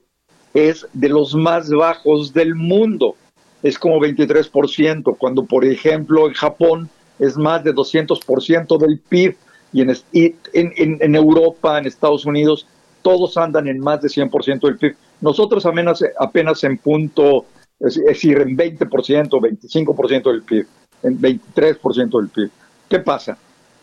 [0.53, 3.17] es de los más bajos del mundo.
[3.63, 9.35] Es como 23%, cuando por ejemplo en Japón es más de 200% del PIB
[9.73, 9.89] y, en,
[10.53, 12.67] en, en- Europa, en Estados Unidos,
[13.01, 14.95] todos andan en más de 100% del PIB.
[15.21, 17.45] Nosotros apenas, apenas en punto,
[17.79, 20.65] es decir, en 20%, 25% del PIB,
[21.03, 22.49] en 23% del PIB.
[22.89, 23.37] ¿Qué pasa?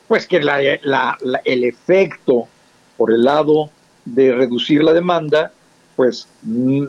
[0.09, 2.49] Pues que la- la- la- el efecto
[2.97, 3.71] por el lado
[4.05, 5.53] de reducir la demanda,
[5.97, 6.85] pues mm,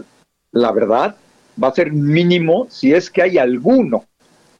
[0.53, 1.15] la verdad
[1.61, 4.05] va a ser mínimo si es que hay alguno.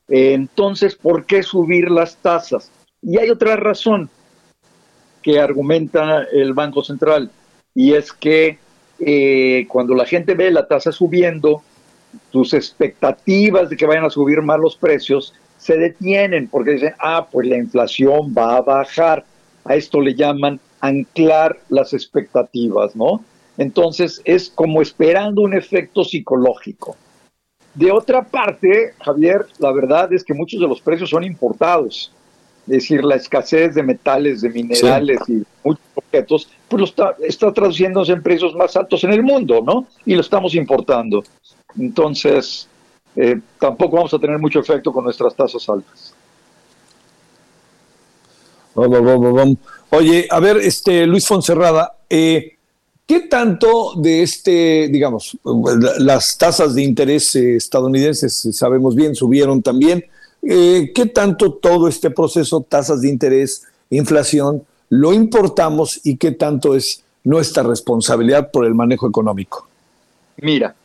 [0.07, 2.71] Entonces, ¿por qué subir las tasas?
[3.01, 4.09] Y hay otra razón
[5.21, 7.29] que argumenta el Banco Central,
[7.75, 8.57] y es que
[8.99, 11.61] eh, cuando la gente ve la tasa subiendo,
[12.31, 17.27] tus expectativas de que vayan a subir más los precios se detienen porque dicen, ah,
[17.31, 19.25] pues la inflación va a bajar.
[19.65, 23.23] A esto le llaman anclar las expectativas, ¿no?
[23.59, 26.95] Entonces es como esperando un efecto psicológico.
[27.75, 32.09] De otra parte, Javier, la verdad es que muchos de los precios son importados.
[32.61, 37.51] Es decir, la escasez de metales, de minerales y muchos objetos, pues lo está, está
[37.51, 39.87] traduciéndose en precios más altos en el mundo, ¿no?
[40.05, 41.21] Y lo estamos importando.
[41.77, 42.69] Entonces,
[43.17, 46.13] eh, tampoco vamos a tener mucho efecto con nuestras tasas altas.
[49.89, 52.58] Oye, a ver, este Luis Fonserrada, eh,
[53.09, 55.35] ¿Qué tanto de este, digamos,
[55.97, 60.05] las tasas de interés eh, estadounidenses, eh, sabemos bien, subieron también?
[60.43, 66.75] Eh, ¿Qué tanto todo este proceso, tasas de interés, inflación, lo importamos y qué tanto
[66.75, 69.67] es nuestra responsabilidad por el manejo económico?
[70.37, 70.75] Mira,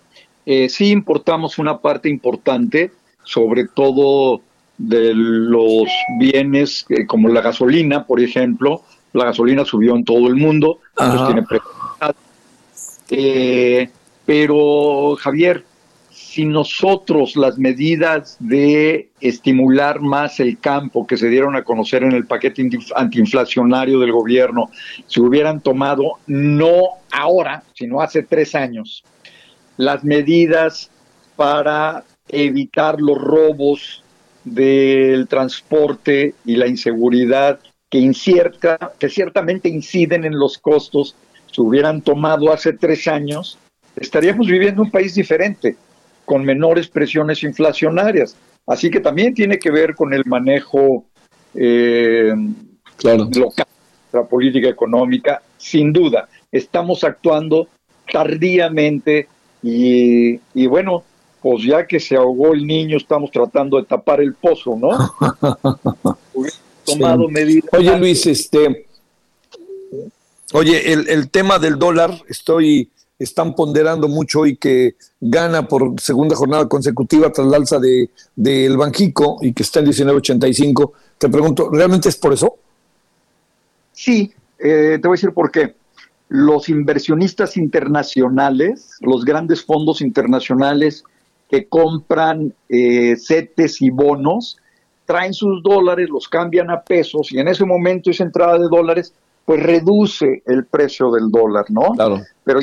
[0.46, 2.90] eh, sí importamos una parte importante,
[3.22, 4.40] sobre todo
[4.78, 8.80] de los bienes eh, como la gasolina, por ejemplo.
[9.12, 11.26] La gasolina subió en todo el mundo, entonces Ajá.
[11.26, 11.73] tiene precio.
[13.10, 13.88] Eh,
[14.24, 15.64] pero, Javier,
[16.10, 22.12] si nosotros las medidas de estimular más el campo que se dieron a conocer en
[22.12, 24.70] el paquete antiinflacionario del gobierno
[25.06, 26.82] se hubieran tomado no
[27.12, 29.04] ahora, sino hace tres años,
[29.76, 30.90] las medidas
[31.36, 34.02] para evitar los robos
[34.44, 41.16] del transporte y la inseguridad que, incierta, que ciertamente inciden en los costos,
[41.54, 43.58] se hubieran tomado hace tres años,
[43.94, 45.76] estaríamos viviendo un país diferente,
[46.24, 48.36] con menores presiones inflacionarias.
[48.66, 51.04] Así que también tiene que ver con el manejo
[51.54, 52.34] eh,
[53.04, 53.66] local,
[54.12, 56.28] la política económica, sin duda.
[56.50, 57.68] Estamos actuando
[58.10, 59.28] tardíamente
[59.62, 61.04] y, y bueno,
[61.40, 64.90] pues ya que se ahogó el niño, estamos tratando de tapar el pozo, ¿no?
[66.84, 67.32] Tomado Sí.
[67.32, 67.98] medidas Oye.
[67.98, 68.86] Luis, este.
[70.52, 72.90] Oye, el, el tema del dólar, estoy.
[73.16, 78.76] Están ponderando mucho hoy que gana por segunda jornada consecutiva tras la alza de, del
[78.76, 80.92] Banjico y que está en 19.85.
[81.16, 82.58] Te pregunto, ¿realmente es por eso?
[83.92, 85.76] Sí, eh, te voy a decir por qué.
[86.28, 91.04] Los inversionistas internacionales, los grandes fondos internacionales
[91.48, 94.58] que compran eh, CETES y bonos,
[95.04, 99.14] traen sus dólares, los cambian a pesos y en ese momento esa entrada de dólares
[99.44, 101.92] pues reduce el precio del dólar, ¿no?
[101.92, 102.20] Claro.
[102.44, 102.60] Pero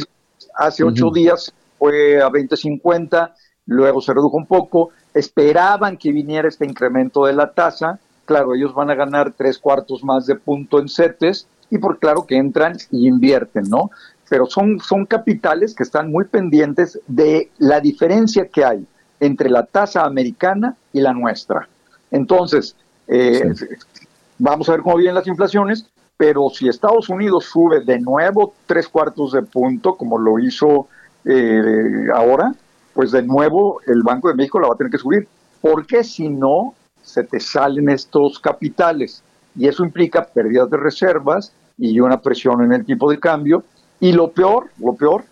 [0.56, 3.34] hace ocho días fue a 20.50,
[3.68, 8.74] luego se redujo un poco, esperaban que viniera este incremento de la tasa, claro, ellos
[8.74, 12.78] van a ganar tres cuartos más de punto en CETES y por claro que entran
[12.92, 13.92] y invierten, ¿no?
[14.30, 18.86] Pero son, son capitales que están muy pendientes de la diferencia que hay
[19.20, 21.68] entre la tasa americana y la nuestra.
[22.10, 22.76] Entonces,
[23.08, 23.54] eh,
[24.38, 25.90] vamos a ver cómo vienen las inflaciones,
[26.22, 30.88] pero si Estados Unidos sube de nuevo tres cuartos de punto, como lo hizo
[31.26, 32.54] eh, ahora,
[32.94, 35.28] pues de nuevo el Banco de México la va a tener que subir,
[35.62, 39.24] porque si no, se te salen estos capitales
[39.56, 43.64] y eso implica pérdidas de reservas y una presión en el tipo de cambio.
[44.00, 45.24] Y lo peor, lo peor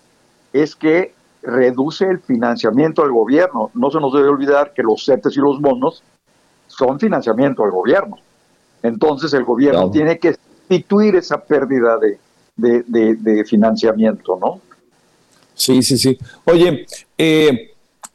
[0.53, 1.13] es que
[1.43, 3.69] reduce el financiamiento del gobierno.
[3.75, 6.01] No se nos debe olvidar que los CETES y los bonos
[6.65, 8.15] son financiamiento del gobierno.
[8.81, 9.91] Entonces el gobierno Claro.
[9.91, 10.35] tiene que
[10.73, 12.19] sustituir esa pérdida de,
[12.55, 14.61] de- de- de financiamiento, ¿no?
[15.55, 16.17] Sí, sí, sí.
[16.45, 16.85] Oye,
[17.17, 17.71] eh,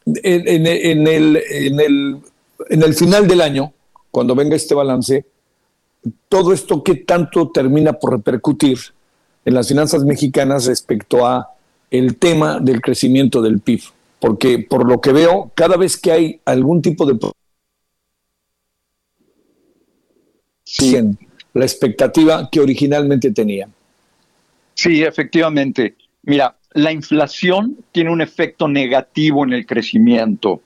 [0.07, 2.19] en, en- en el, en, el,
[2.71, 3.73] en el final del año,
[4.11, 5.27] cuando venga este balance,
[6.29, 8.79] todo esto qué tanto termina por repercutir
[9.45, 11.49] en las finanzas mexicanas respecto a
[11.91, 13.83] el tema del crecimiento del PIB,
[14.21, 17.19] porque por lo que veo, cada vez que hay algún tipo de
[20.65, 21.19] siguen
[21.55, 23.73] la expectativa que originalmente tenían.
[24.75, 25.95] Sí, efectivamente.
[26.23, 30.63] Mira, la inflación tiene un efecto negativo en el crecimiento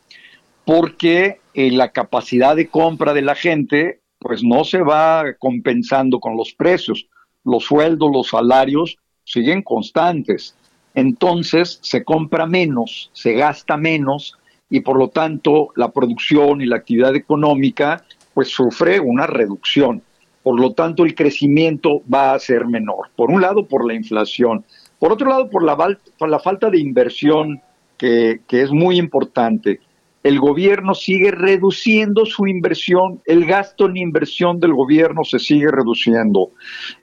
[0.64, 6.36] porque eh, la capacidad de compra de la gente pues no se va compensando con
[6.36, 7.06] los precios.
[7.44, 10.54] Los sueldos, los salarios siguen constantes.
[10.94, 14.36] Entonces se compra menos, se gasta menos
[14.70, 20.02] y por lo tanto la producción y la actividad económica pues sufre una reducción.
[20.42, 23.10] Por lo tanto, el crecimiento va a ser menor.
[23.16, 24.64] Por un lado, por la inflación.
[24.98, 25.76] Por otro lado, por la,
[26.18, 27.60] por la falta de inversión,
[27.96, 29.80] que, que es muy importante.
[30.22, 36.50] El gobierno sigue reduciendo su inversión, el gasto en inversión del gobierno se sigue reduciendo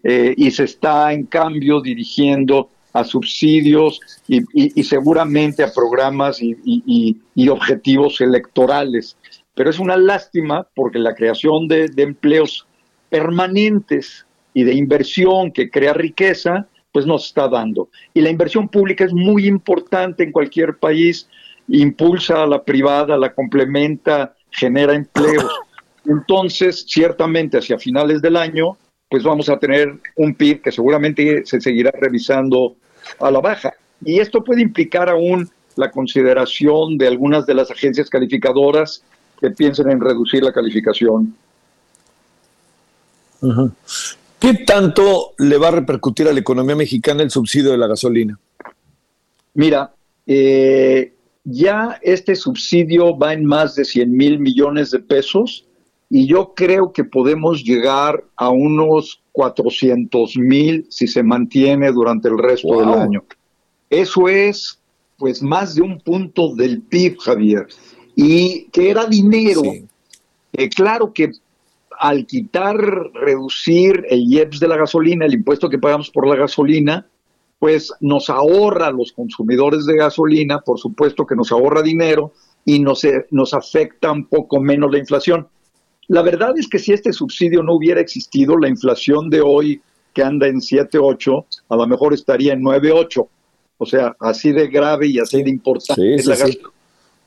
[0.03, 6.41] eh, y se está, en cambio, dirigiendo a subsidios y, y- y seguramente a programas
[6.41, 9.17] y- y objetivos electorales.
[9.53, 12.67] Pero es una lástima porque la creación de, de empleos
[13.09, 17.89] permanentes y de inversión que crea riqueza, pues nos está dando.
[18.13, 21.27] Y la inversión pública es muy importante en cualquier país,
[21.67, 25.51] impulsa a la privada, la complementa, genera empleos.
[26.05, 28.77] Entonces, ciertamente hacia finales del año,
[29.09, 32.75] pues vamos a tener un PIB que seguramente se seguirá revisando
[33.19, 33.73] a la baja.
[34.03, 39.03] Y esto puede implicar aún la consideración de algunas de las agencias calificadoras
[39.39, 41.35] que piensen en reducir la calificación.
[44.39, 48.39] ¿Qué tanto le va a repercutir a la economía mexicana el subsidio de la gasolina?
[49.53, 49.93] Mira,
[50.27, 51.13] eh,
[51.43, 55.65] ya este subsidio va en más de 100 mil millones de pesos
[56.09, 62.37] y yo creo que podemos llegar a unos 400 mil si se mantiene durante el
[62.37, 62.79] resto Wow.
[62.79, 63.23] del año.
[63.89, 64.79] Eso es
[65.17, 67.67] pues más de un punto del PIB, Javier.
[68.15, 69.61] Y que era dinero.
[70.53, 71.31] Eh, claro que
[71.99, 72.77] al quitar,
[73.13, 77.07] reducir el IEPS de la gasolina, el impuesto que pagamos por la gasolina,
[77.59, 82.33] pues nos ahorra a los consumidores de gasolina, por supuesto que nos ahorra dinero
[82.65, 85.47] y nos, nos afecta un poco menos la inflación.
[86.07, 89.81] La verdad es que si este subsidio no hubiera existido, la inflación de hoy,
[90.13, 93.27] que anda en 7.8, a lo mejor estaría en 9.8.
[93.77, 96.41] O sea, así de grave y así de importante Sí, es sí, la sí.
[96.41, 96.69] gasolina.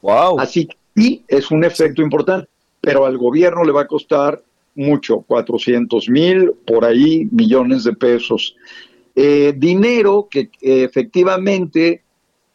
[0.00, 0.40] Wow.
[0.40, 2.48] Así que sí, es un efecto importante,
[2.80, 4.40] pero al gobierno le va a costar
[4.78, 8.56] mucho, 400 mil, por ahí, millones de pesos.
[9.14, 12.02] Eh, dinero que eh, efectivamente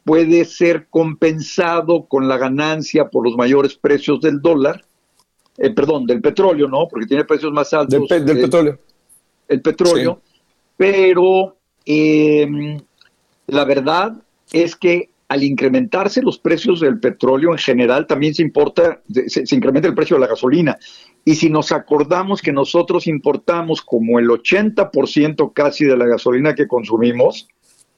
[0.05, 4.83] puede ser compensado con la ganancia por los mayores precios del dólar,
[5.57, 6.87] eh, perdón, del petróleo, ¿no?
[6.89, 7.99] Porque tiene precios más altos.
[7.99, 8.79] Del, pe- del eh, petróleo.
[9.49, 10.21] el petróleo,
[10.77, 12.77] pero eh,
[13.47, 14.13] la verdad
[14.51, 19.87] es que al incrementarse los precios del petróleo en general, también se, importa, se, incrementa
[19.87, 20.77] el precio de la gasolina.
[21.25, 26.67] Y si nos acordamos que nosotros importamos como el 80% casi de la gasolina que
[26.67, 27.47] consumimos,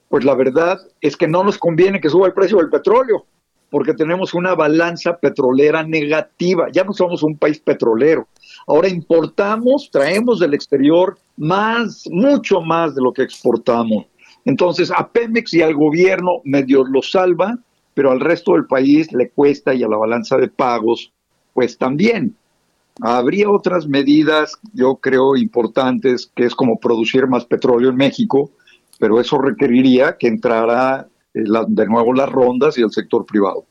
[0.08, 3.26] pues la verdad es que no nos conviene que suba el precio del petróleo,
[3.70, 6.68] porque tenemos una balanza petrolera negativa.
[6.72, 8.28] Ya no somos un país petrolero.
[8.68, 14.06] Ahora importamos, traemos del exterior más, mucho más de lo que exportamos.
[14.46, 17.58] Entonces, a Pemex y al gobierno medio lo salva,
[17.94, 21.12] pero al resto del país le cuesta y a la balanza de pagos,
[21.54, 22.36] pues también.
[23.02, 28.52] Habría otras medidas, yo creo, importantes, que es como producir más petróleo en México,
[29.00, 33.66] pero eso requeriría que entrara eh, la- de nuevo las rondas y el sector privado.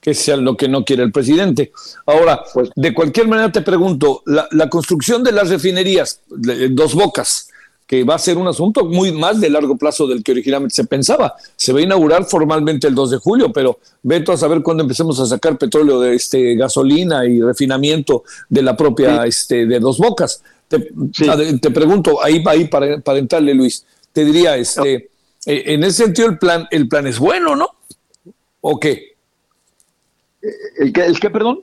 [0.00, 1.72] que sea lo que no quiere el presidente.
[2.04, 6.94] Ahora, Pues de cualquier manera te pregunto, la, la construcción de las refinerías, de- dos
[6.94, 7.48] bocas,
[7.86, 10.84] que va a ser un asunto muy más de largo plazo del que originalmente se
[10.84, 11.34] pensaba.
[11.56, 15.20] Se va a inaugurar formalmente el 2 de julio, pero veto a saber cuándo empecemos
[15.20, 20.42] a sacar petróleo de este gasolina y refinamiento de la propia este de dos bocas.
[20.66, 20.80] Te,
[21.60, 25.10] te pregunto, ahí, ahí para, para entrarle, Luis, te diría, este,
[25.46, 27.68] eh, en ese sentido el plan, el plan es bueno, ¿no?
[28.60, 29.14] ¿O qué?
[30.78, 31.60] ¿El qué, el qué, perdón?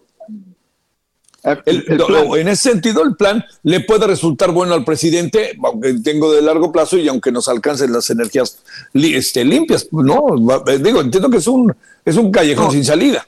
[1.43, 2.27] El- el no, plan.
[2.27, 6.41] no, en ese sentido, el plan le puede resultar bueno al presidente, aunque tengo de
[6.41, 8.63] largo plazo y aunque nos alcancen las energías
[8.93, 9.87] li- este, limpias.
[9.91, 10.27] No,
[10.67, 11.73] eh, digo, entiendo que es un,
[12.05, 12.71] es un callejón No.
[12.71, 13.27] sin salida.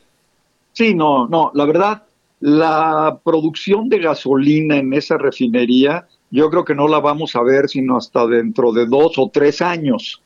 [0.73, 2.03] Sí, no, no, la verdad,
[2.39, 7.69] la producción de gasolina en esa refinería, yo creo que no la vamos a ver
[7.69, 10.21] sino hasta dentro de dos o tres años.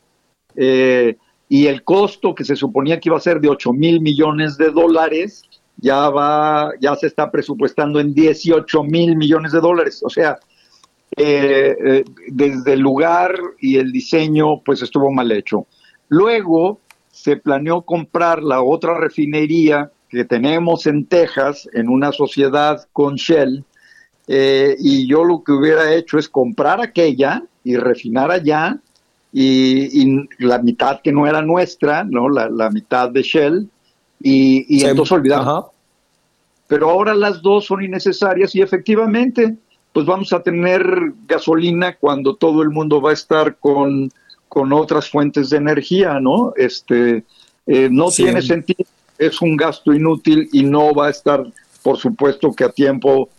[0.55, 1.15] Eh,
[1.49, 4.71] y el costo que se suponía que iba a ser de 8 mil millones de
[4.71, 5.43] dólares,
[5.77, 10.01] ya va, ya se está presupuestando en 18 mil millones de dólares.
[10.03, 10.39] O sea,
[11.15, 15.67] eh, eh, desde el lugar y el diseño, pues estuvo mal hecho.
[16.09, 16.79] Luego
[17.11, 23.63] se planeó comprar la otra refinería que tenemos en Texas, en una sociedad con Shell,
[24.27, 28.77] eh, y yo lo que hubiera hecho es comprar aquella y refinar allá,
[29.33, 32.29] y, y la mitad que no era nuestra, ¿no?
[32.29, 33.69] La, la mitad de Shell,
[34.19, 35.47] y, y Sí, entonces olvidamos.
[35.47, 35.67] ajá.
[36.67, 39.55] Pero ahora las dos son innecesarias y efectivamente,
[39.93, 44.11] pues vamos a tener gasolina cuando todo el mundo va a estar con,
[44.49, 46.53] con otras fuentes de energía, ¿no?
[46.57, 47.23] Este,
[47.67, 48.23] eh, no Sí.
[48.23, 48.85] tiene sentido,
[49.17, 51.43] es un gasto inútil y no va a estar,
[51.83, 53.29] por supuesto, que a tiempo,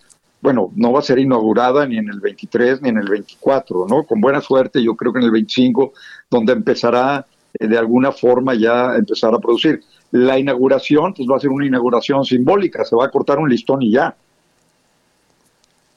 [0.41, 4.05] bueno, no va a ser inaugurada ni en el 23 ni en el 24, ¿no?
[4.05, 5.93] Con buena suerte, yo creo que en el 25,
[6.31, 7.27] donde empezará
[7.59, 9.83] de alguna forma ya empezar a producir.
[10.11, 13.83] La inauguración, pues va a ser una inauguración simbólica, se va a cortar un listón
[13.83, 14.17] y ya.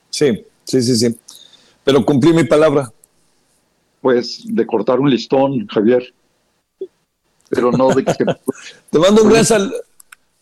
[0.10, 1.16] Sí, sí, sí, sí.
[1.84, 2.92] Pero cumplí mi palabra.
[4.02, 6.14] Pues de cortar un listón, Javier.
[7.50, 8.14] Pero no de que.
[8.90, 9.74] Te mando un gran sal-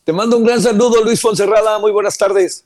[0.04, 1.78] te mando un gran saludo, Luis Fonserrada.
[1.78, 2.66] Muy buenas tardes.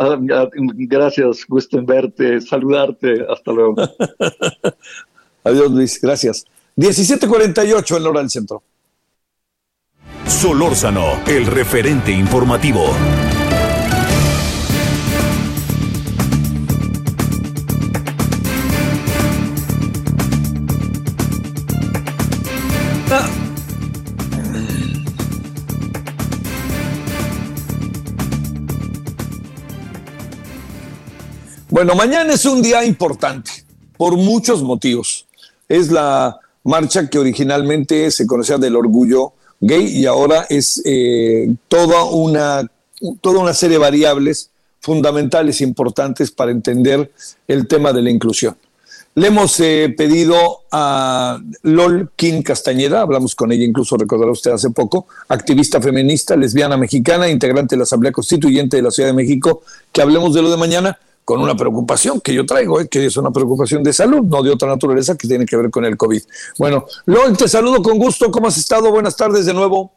[0.00, 3.24] Ah, ah, Gracias, gusto en verte, saludarte.
[3.30, 3.76] Hasta luego.
[5.44, 6.00] Adiós, Luis.
[6.00, 6.44] Gracias.
[6.76, 8.62] 17:48 en la hora del centro.
[10.26, 12.90] Solórzano, el referente informativo.
[31.70, 33.50] Bueno, mañana es un día importante
[33.96, 35.26] por muchos motivos.
[35.68, 42.04] Es la marcha que originalmente se conocía del orgullo gay y ahora es eh, toda,
[42.04, 42.70] una,
[43.20, 44.50] toda una serie de variables
[44.80, 47.10] fundamentales e importantes para entender
[47.48, 48.56] el tema de la inclusión.
[49.14, 54.68] Le hemos eh, pedido a Lol King Castañeda, hablamos con ella, incluso recordará usted hace
[54.70, 59.62] poco, activista feminista, lesbiana mexicana, integrante de la Asamblea Constituyente de la Ciudad de México,
[59.90, 63.16] que hablemos de lo de mañana con una preocupación que yo traigo, eh, que es
[63.16, 66.22] una preocupación de salud, no de otra naturaleza, que tiene que ver con el COVID.
[66.56, 68.92] Bueno, Lol, te saludo con gusto, ¿cómo has estado?
[68.92, 69.92] Buenas tardes de nuevo.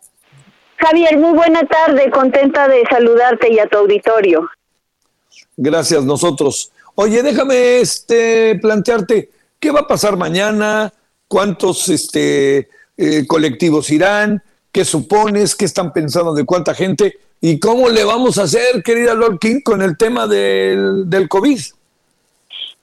[0.77, 4.49] Javier, muy buena tarde, contenta de saludarte y a tu auditorio.
[5.55, 6.71] Gracias, nosotros.
[6.95, 10.91] Oye, déjame este, plantearte, ¿qué va a pasar mañana?
[11.27, 14.41] ¿Cuántos este, eh, colectivos irán?
[14.71, 15.55] ¿Qué supones?
[15.55, 17.19] ¿Qué están pensando de cuánta gente?
[17.41, 21.57] ¿Y cómo le vamos a hacer, querida Lord King, con el tema del, del COVID?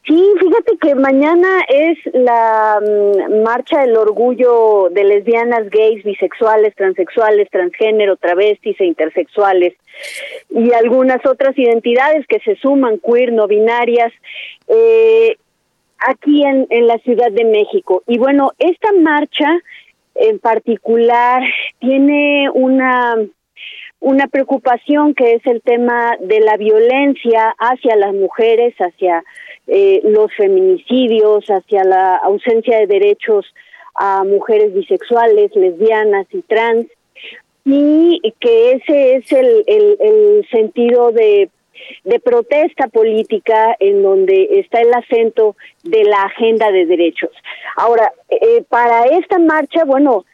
[0.06, 7.50] Sí, fíjate que mañana es la mm, marcha del orgullo de lesbianas, gays, bisexuales, transexuales,
[7.50, 9.74] transgénero, travestis e intersexuales
[10.48, 14.12] y algunas otras identidades que se suman, queer, no binarias,
[14.68, 15.36] eh,
[15.98, 18.04] aquí en, en la Ciudad de México.
[18.06, 19.58] Y bueno, esta marcha
[20.14, 21.42] en particular
[21.80, 23.16] tiene una
[24.00, 29.24] una preocupación que es el tema de la violencia hacia las mujeres, hacia
[29.66, 33.46] eh, los feminicidios, hacia la ausencia de derechos
[33.94, 36.86] a mujeres bisexuales, lesbianas y trans,
[37.64, 41.50] y que ese es el, el, sentido de,
[42.04, 47.30] de protesta política en donde está el acento de la agenda de derechos.
[47.76, 50.24] Ahora, eh, para esta marcha, bueno,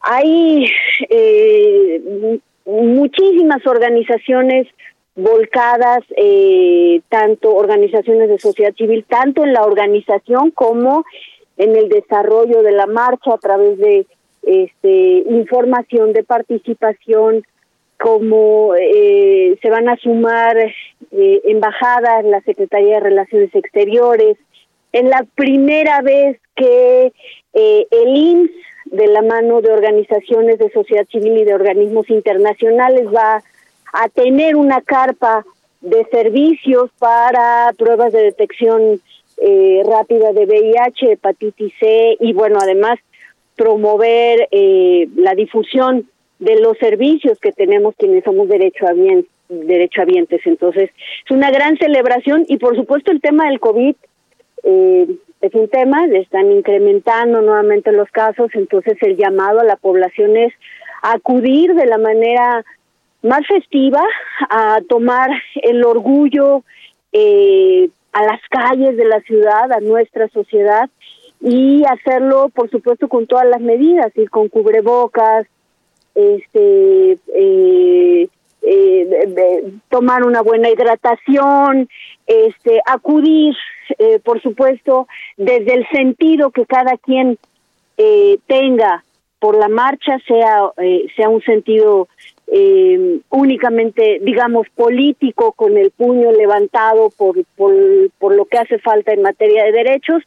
[0.00, 0.70] hay
[1.10, 4.66] eh, muchísimas organizaciones
[5.14, 11.04] volcadas, eh, tanto organizaciones de sociedad civil, tanto en la organización como
[11.56, 14.06] en el desarrollo de la marcha a través de
[14.42, 17.44] este, información de participación,
[17.98, 24.36] como eh, se van a sumar eh, embajadas, la Secretaría de Relaciones Exteriores.
[24.92, 27.12] Es la primera vez que
[27.54, 28.50] eh, el IMSS
[28.86, 33.42] de la mano de organizaciones de sociedad civil y de organismos internacionales va
[33.92, 35.44] a tener una carpa
[35.80, 39.00] de servicios para pruebas de detección
[39.38, 42.98] eh, rápida de VIH, hepatitis C y bueno, además
[43.54, 46.08] promover eh, la difusión
[46.38, 50.40] de los servicios que tenemos quienes somos derechohabientes.
[50.46, 50.90] Entonces,
[51.24, 53.94] es una gran celebración y por supuesto el tema del COVID
[54.64, 55.06] eh,
[55.40, 60.52] es un tema, están incrementando nuevamente los casos, entonces el llamado a la población es
[61.02, 62.64] acudir de la manera
[63.22, 64.02] más festiva,
[64.50, 65.30] a tomar
[65.62, 66.62] el orgullo
[67.12, 70.88] eh, a las calles de la ciudad, a nuestra sociedad,
[71.40, 75.46] y hacerlo, por supuesto, con todas las medidas, ir con cubrebocas,
[76.14, 78.28] este, eh,
[78.66, 81.88] eh, tomar una buena hidratación,
[82.26, 83.54] este, acudir,
[83.98, 85.06] eh, por supuesto,
[85.36, 87.38] desde el sentido que cada quien
[87.96, 89.04] eh, tenga
[89.38, 92.08] por la marcha, sea, eh, sea un sentido
[93.30, 97.74] únicamente, digamos, político, con el puño levantado por, por,
[98.20, 100.22] por lo que hace falta en materia de derechos,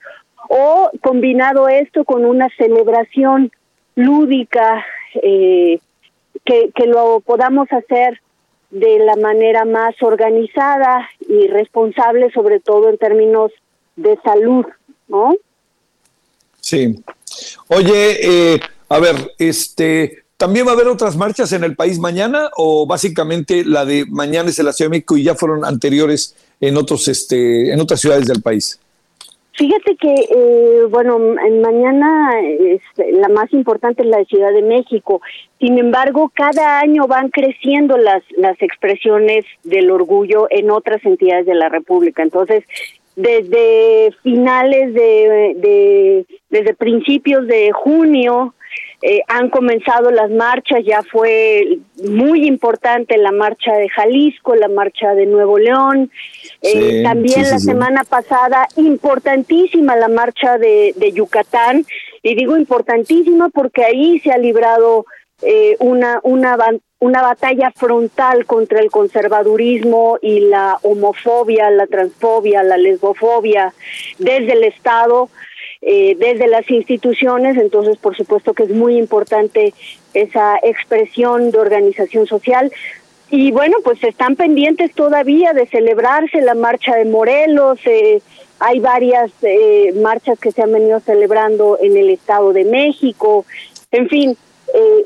[0.49, 3.51] o combinado esto con una celebración
[3.95, 4.85] lúdica,
[5.21, 5.79] eh,
[6.45, 8.19] que, que lo podamos hacer
[8.71, 13.51] de la manera más organizada y responsable, sobre todo en términos
[13.95, 14.65] de salud,
[15.07, 15.35] ¿no?
[16.61, 17.03] Sí.
[17.67, 18.59] Oye, eh,
[18.89, 23.65] a ver, este, ¿también va a haber otras marchas en el país mañana o básicamente
[23.65, 27.07] la de mañana es en la Ciudad de México y ya fueron anteriores en otros,
[27.07, 28.79] este, en otras ciudades del país?
[29.59, 32.79] Fíjate que, eh, bueno, en mañana es,
[33.11, 35.21] la más importante es la de Ciudad de México.
[35.59, 41.55] Sin embargo, cada año van creciendo las, las expresiones del orgullo en otras entidades de
[41.55, 42.23] la República.
[42.23, 42.63] Entonces,
[43.17, 48.53] desde finales de, de desde principios de junio,
[49.01, 55.13] eh, han comenzado las marchas, ya fue muy importante la marcha de Jalisco, la marcha
[55.15, 56.11] de Nuevo León,
[56.61, 61.85] eh, Sí, también sí, la sí, semana pasada, importantísima la marcha de, de Yucatán,
[62.21, 65.05] y digo importantísima porque ahí se ha librado
[65.41, 66.57] eh, una, una,
[66.99, 73.73] una batalla frontal contra el conservadurismo y la homofobia, la transfobia, la lesbofobia
[74.17, 75.29] desde el Estado
[75.81, 79.73] eh, desde las instituciones, entonces por supuesto que es muy importante
[80.13, 82.71] esa expresión de organización social.
[83.31, 87.79] y bueno, pues están pendientes todavía de celebrarse la marcha de Morelos.
[87.85, 88.21] eh,
[88.59, 93.45] hay varias eh, marchas que se han venido celebrando en el Estado de México.
[93.91, 94.37] En fin,
[94.73, 95.05] eh,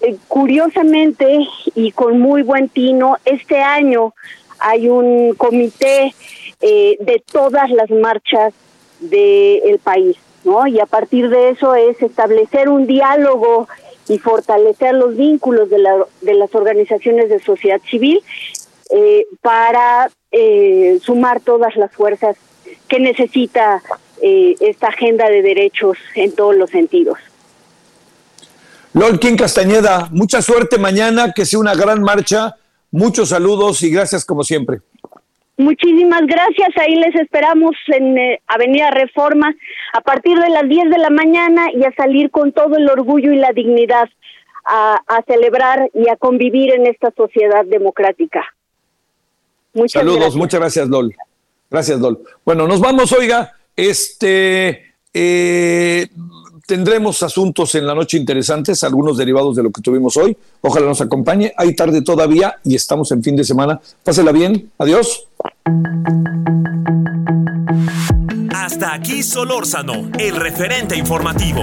[0.00, 4.14] eh, curiosamente y con muy buen tino, este año
[4.58, 6.14] hay un comité
[6.60, 8.54] eh, de todas las marchas
[9.00, 10.66] del país, ¿no?
[10.66, 13.68] Y a partir de eso es establecer un diálogo
[14.08, 18.22] y fortalecer los vínculos de, la- de las organizaciones de sociedad civil
[18.90, 22.36] eh, para eh, sumar todas las fuerzas
[22.88, 23.82] que necesita
[24.22, 27.18] eh, esta agenda de derechos en todos los sentidos.
[28.92, 32.56] Lolkin Castañeda, mucha suerte mañana, que sea una gran marcha.
[32.90, 34.80] Muchos saludos y gracias como siempre.
[35.58, 36.68] Muchísimas gracias.
[36.76, 39.54] Ahí les esperamos en eh, Avenida Reforma
[39.92, 43.32] a partir de las 10 de la mañana y a salir con todo el orgullo
[43.32, 44.08] y la dignidad
[44.66, 48.44] a, a celebrar y a convivir en esta sociedad democrática.
[49.72, 50.36] Muchas Saludos, gracias.
[50.36, 51.14] muchas gracias, Lol.
[51.70, 52.20] Gracias, Lol.
[52.44, 53.52] Bueno, nos vamos, oiga.
[53.74, 56.08] Este eh,
[56.66, 60.36] tendremos asuntos en la noche interesantes, algunos derivados de lo que tuvimos hoy.
[60.60, 61.54] Ojalá nos acompañe.
[61.56, 63.80] Hay tarde todavía y estamos en fin de semana.
[64.02, 64.70] Pásela bien.
[64.78, 65.28] Adiós.
[68.50, 71.62] Hasta aquí Solórzano, el referente informativo.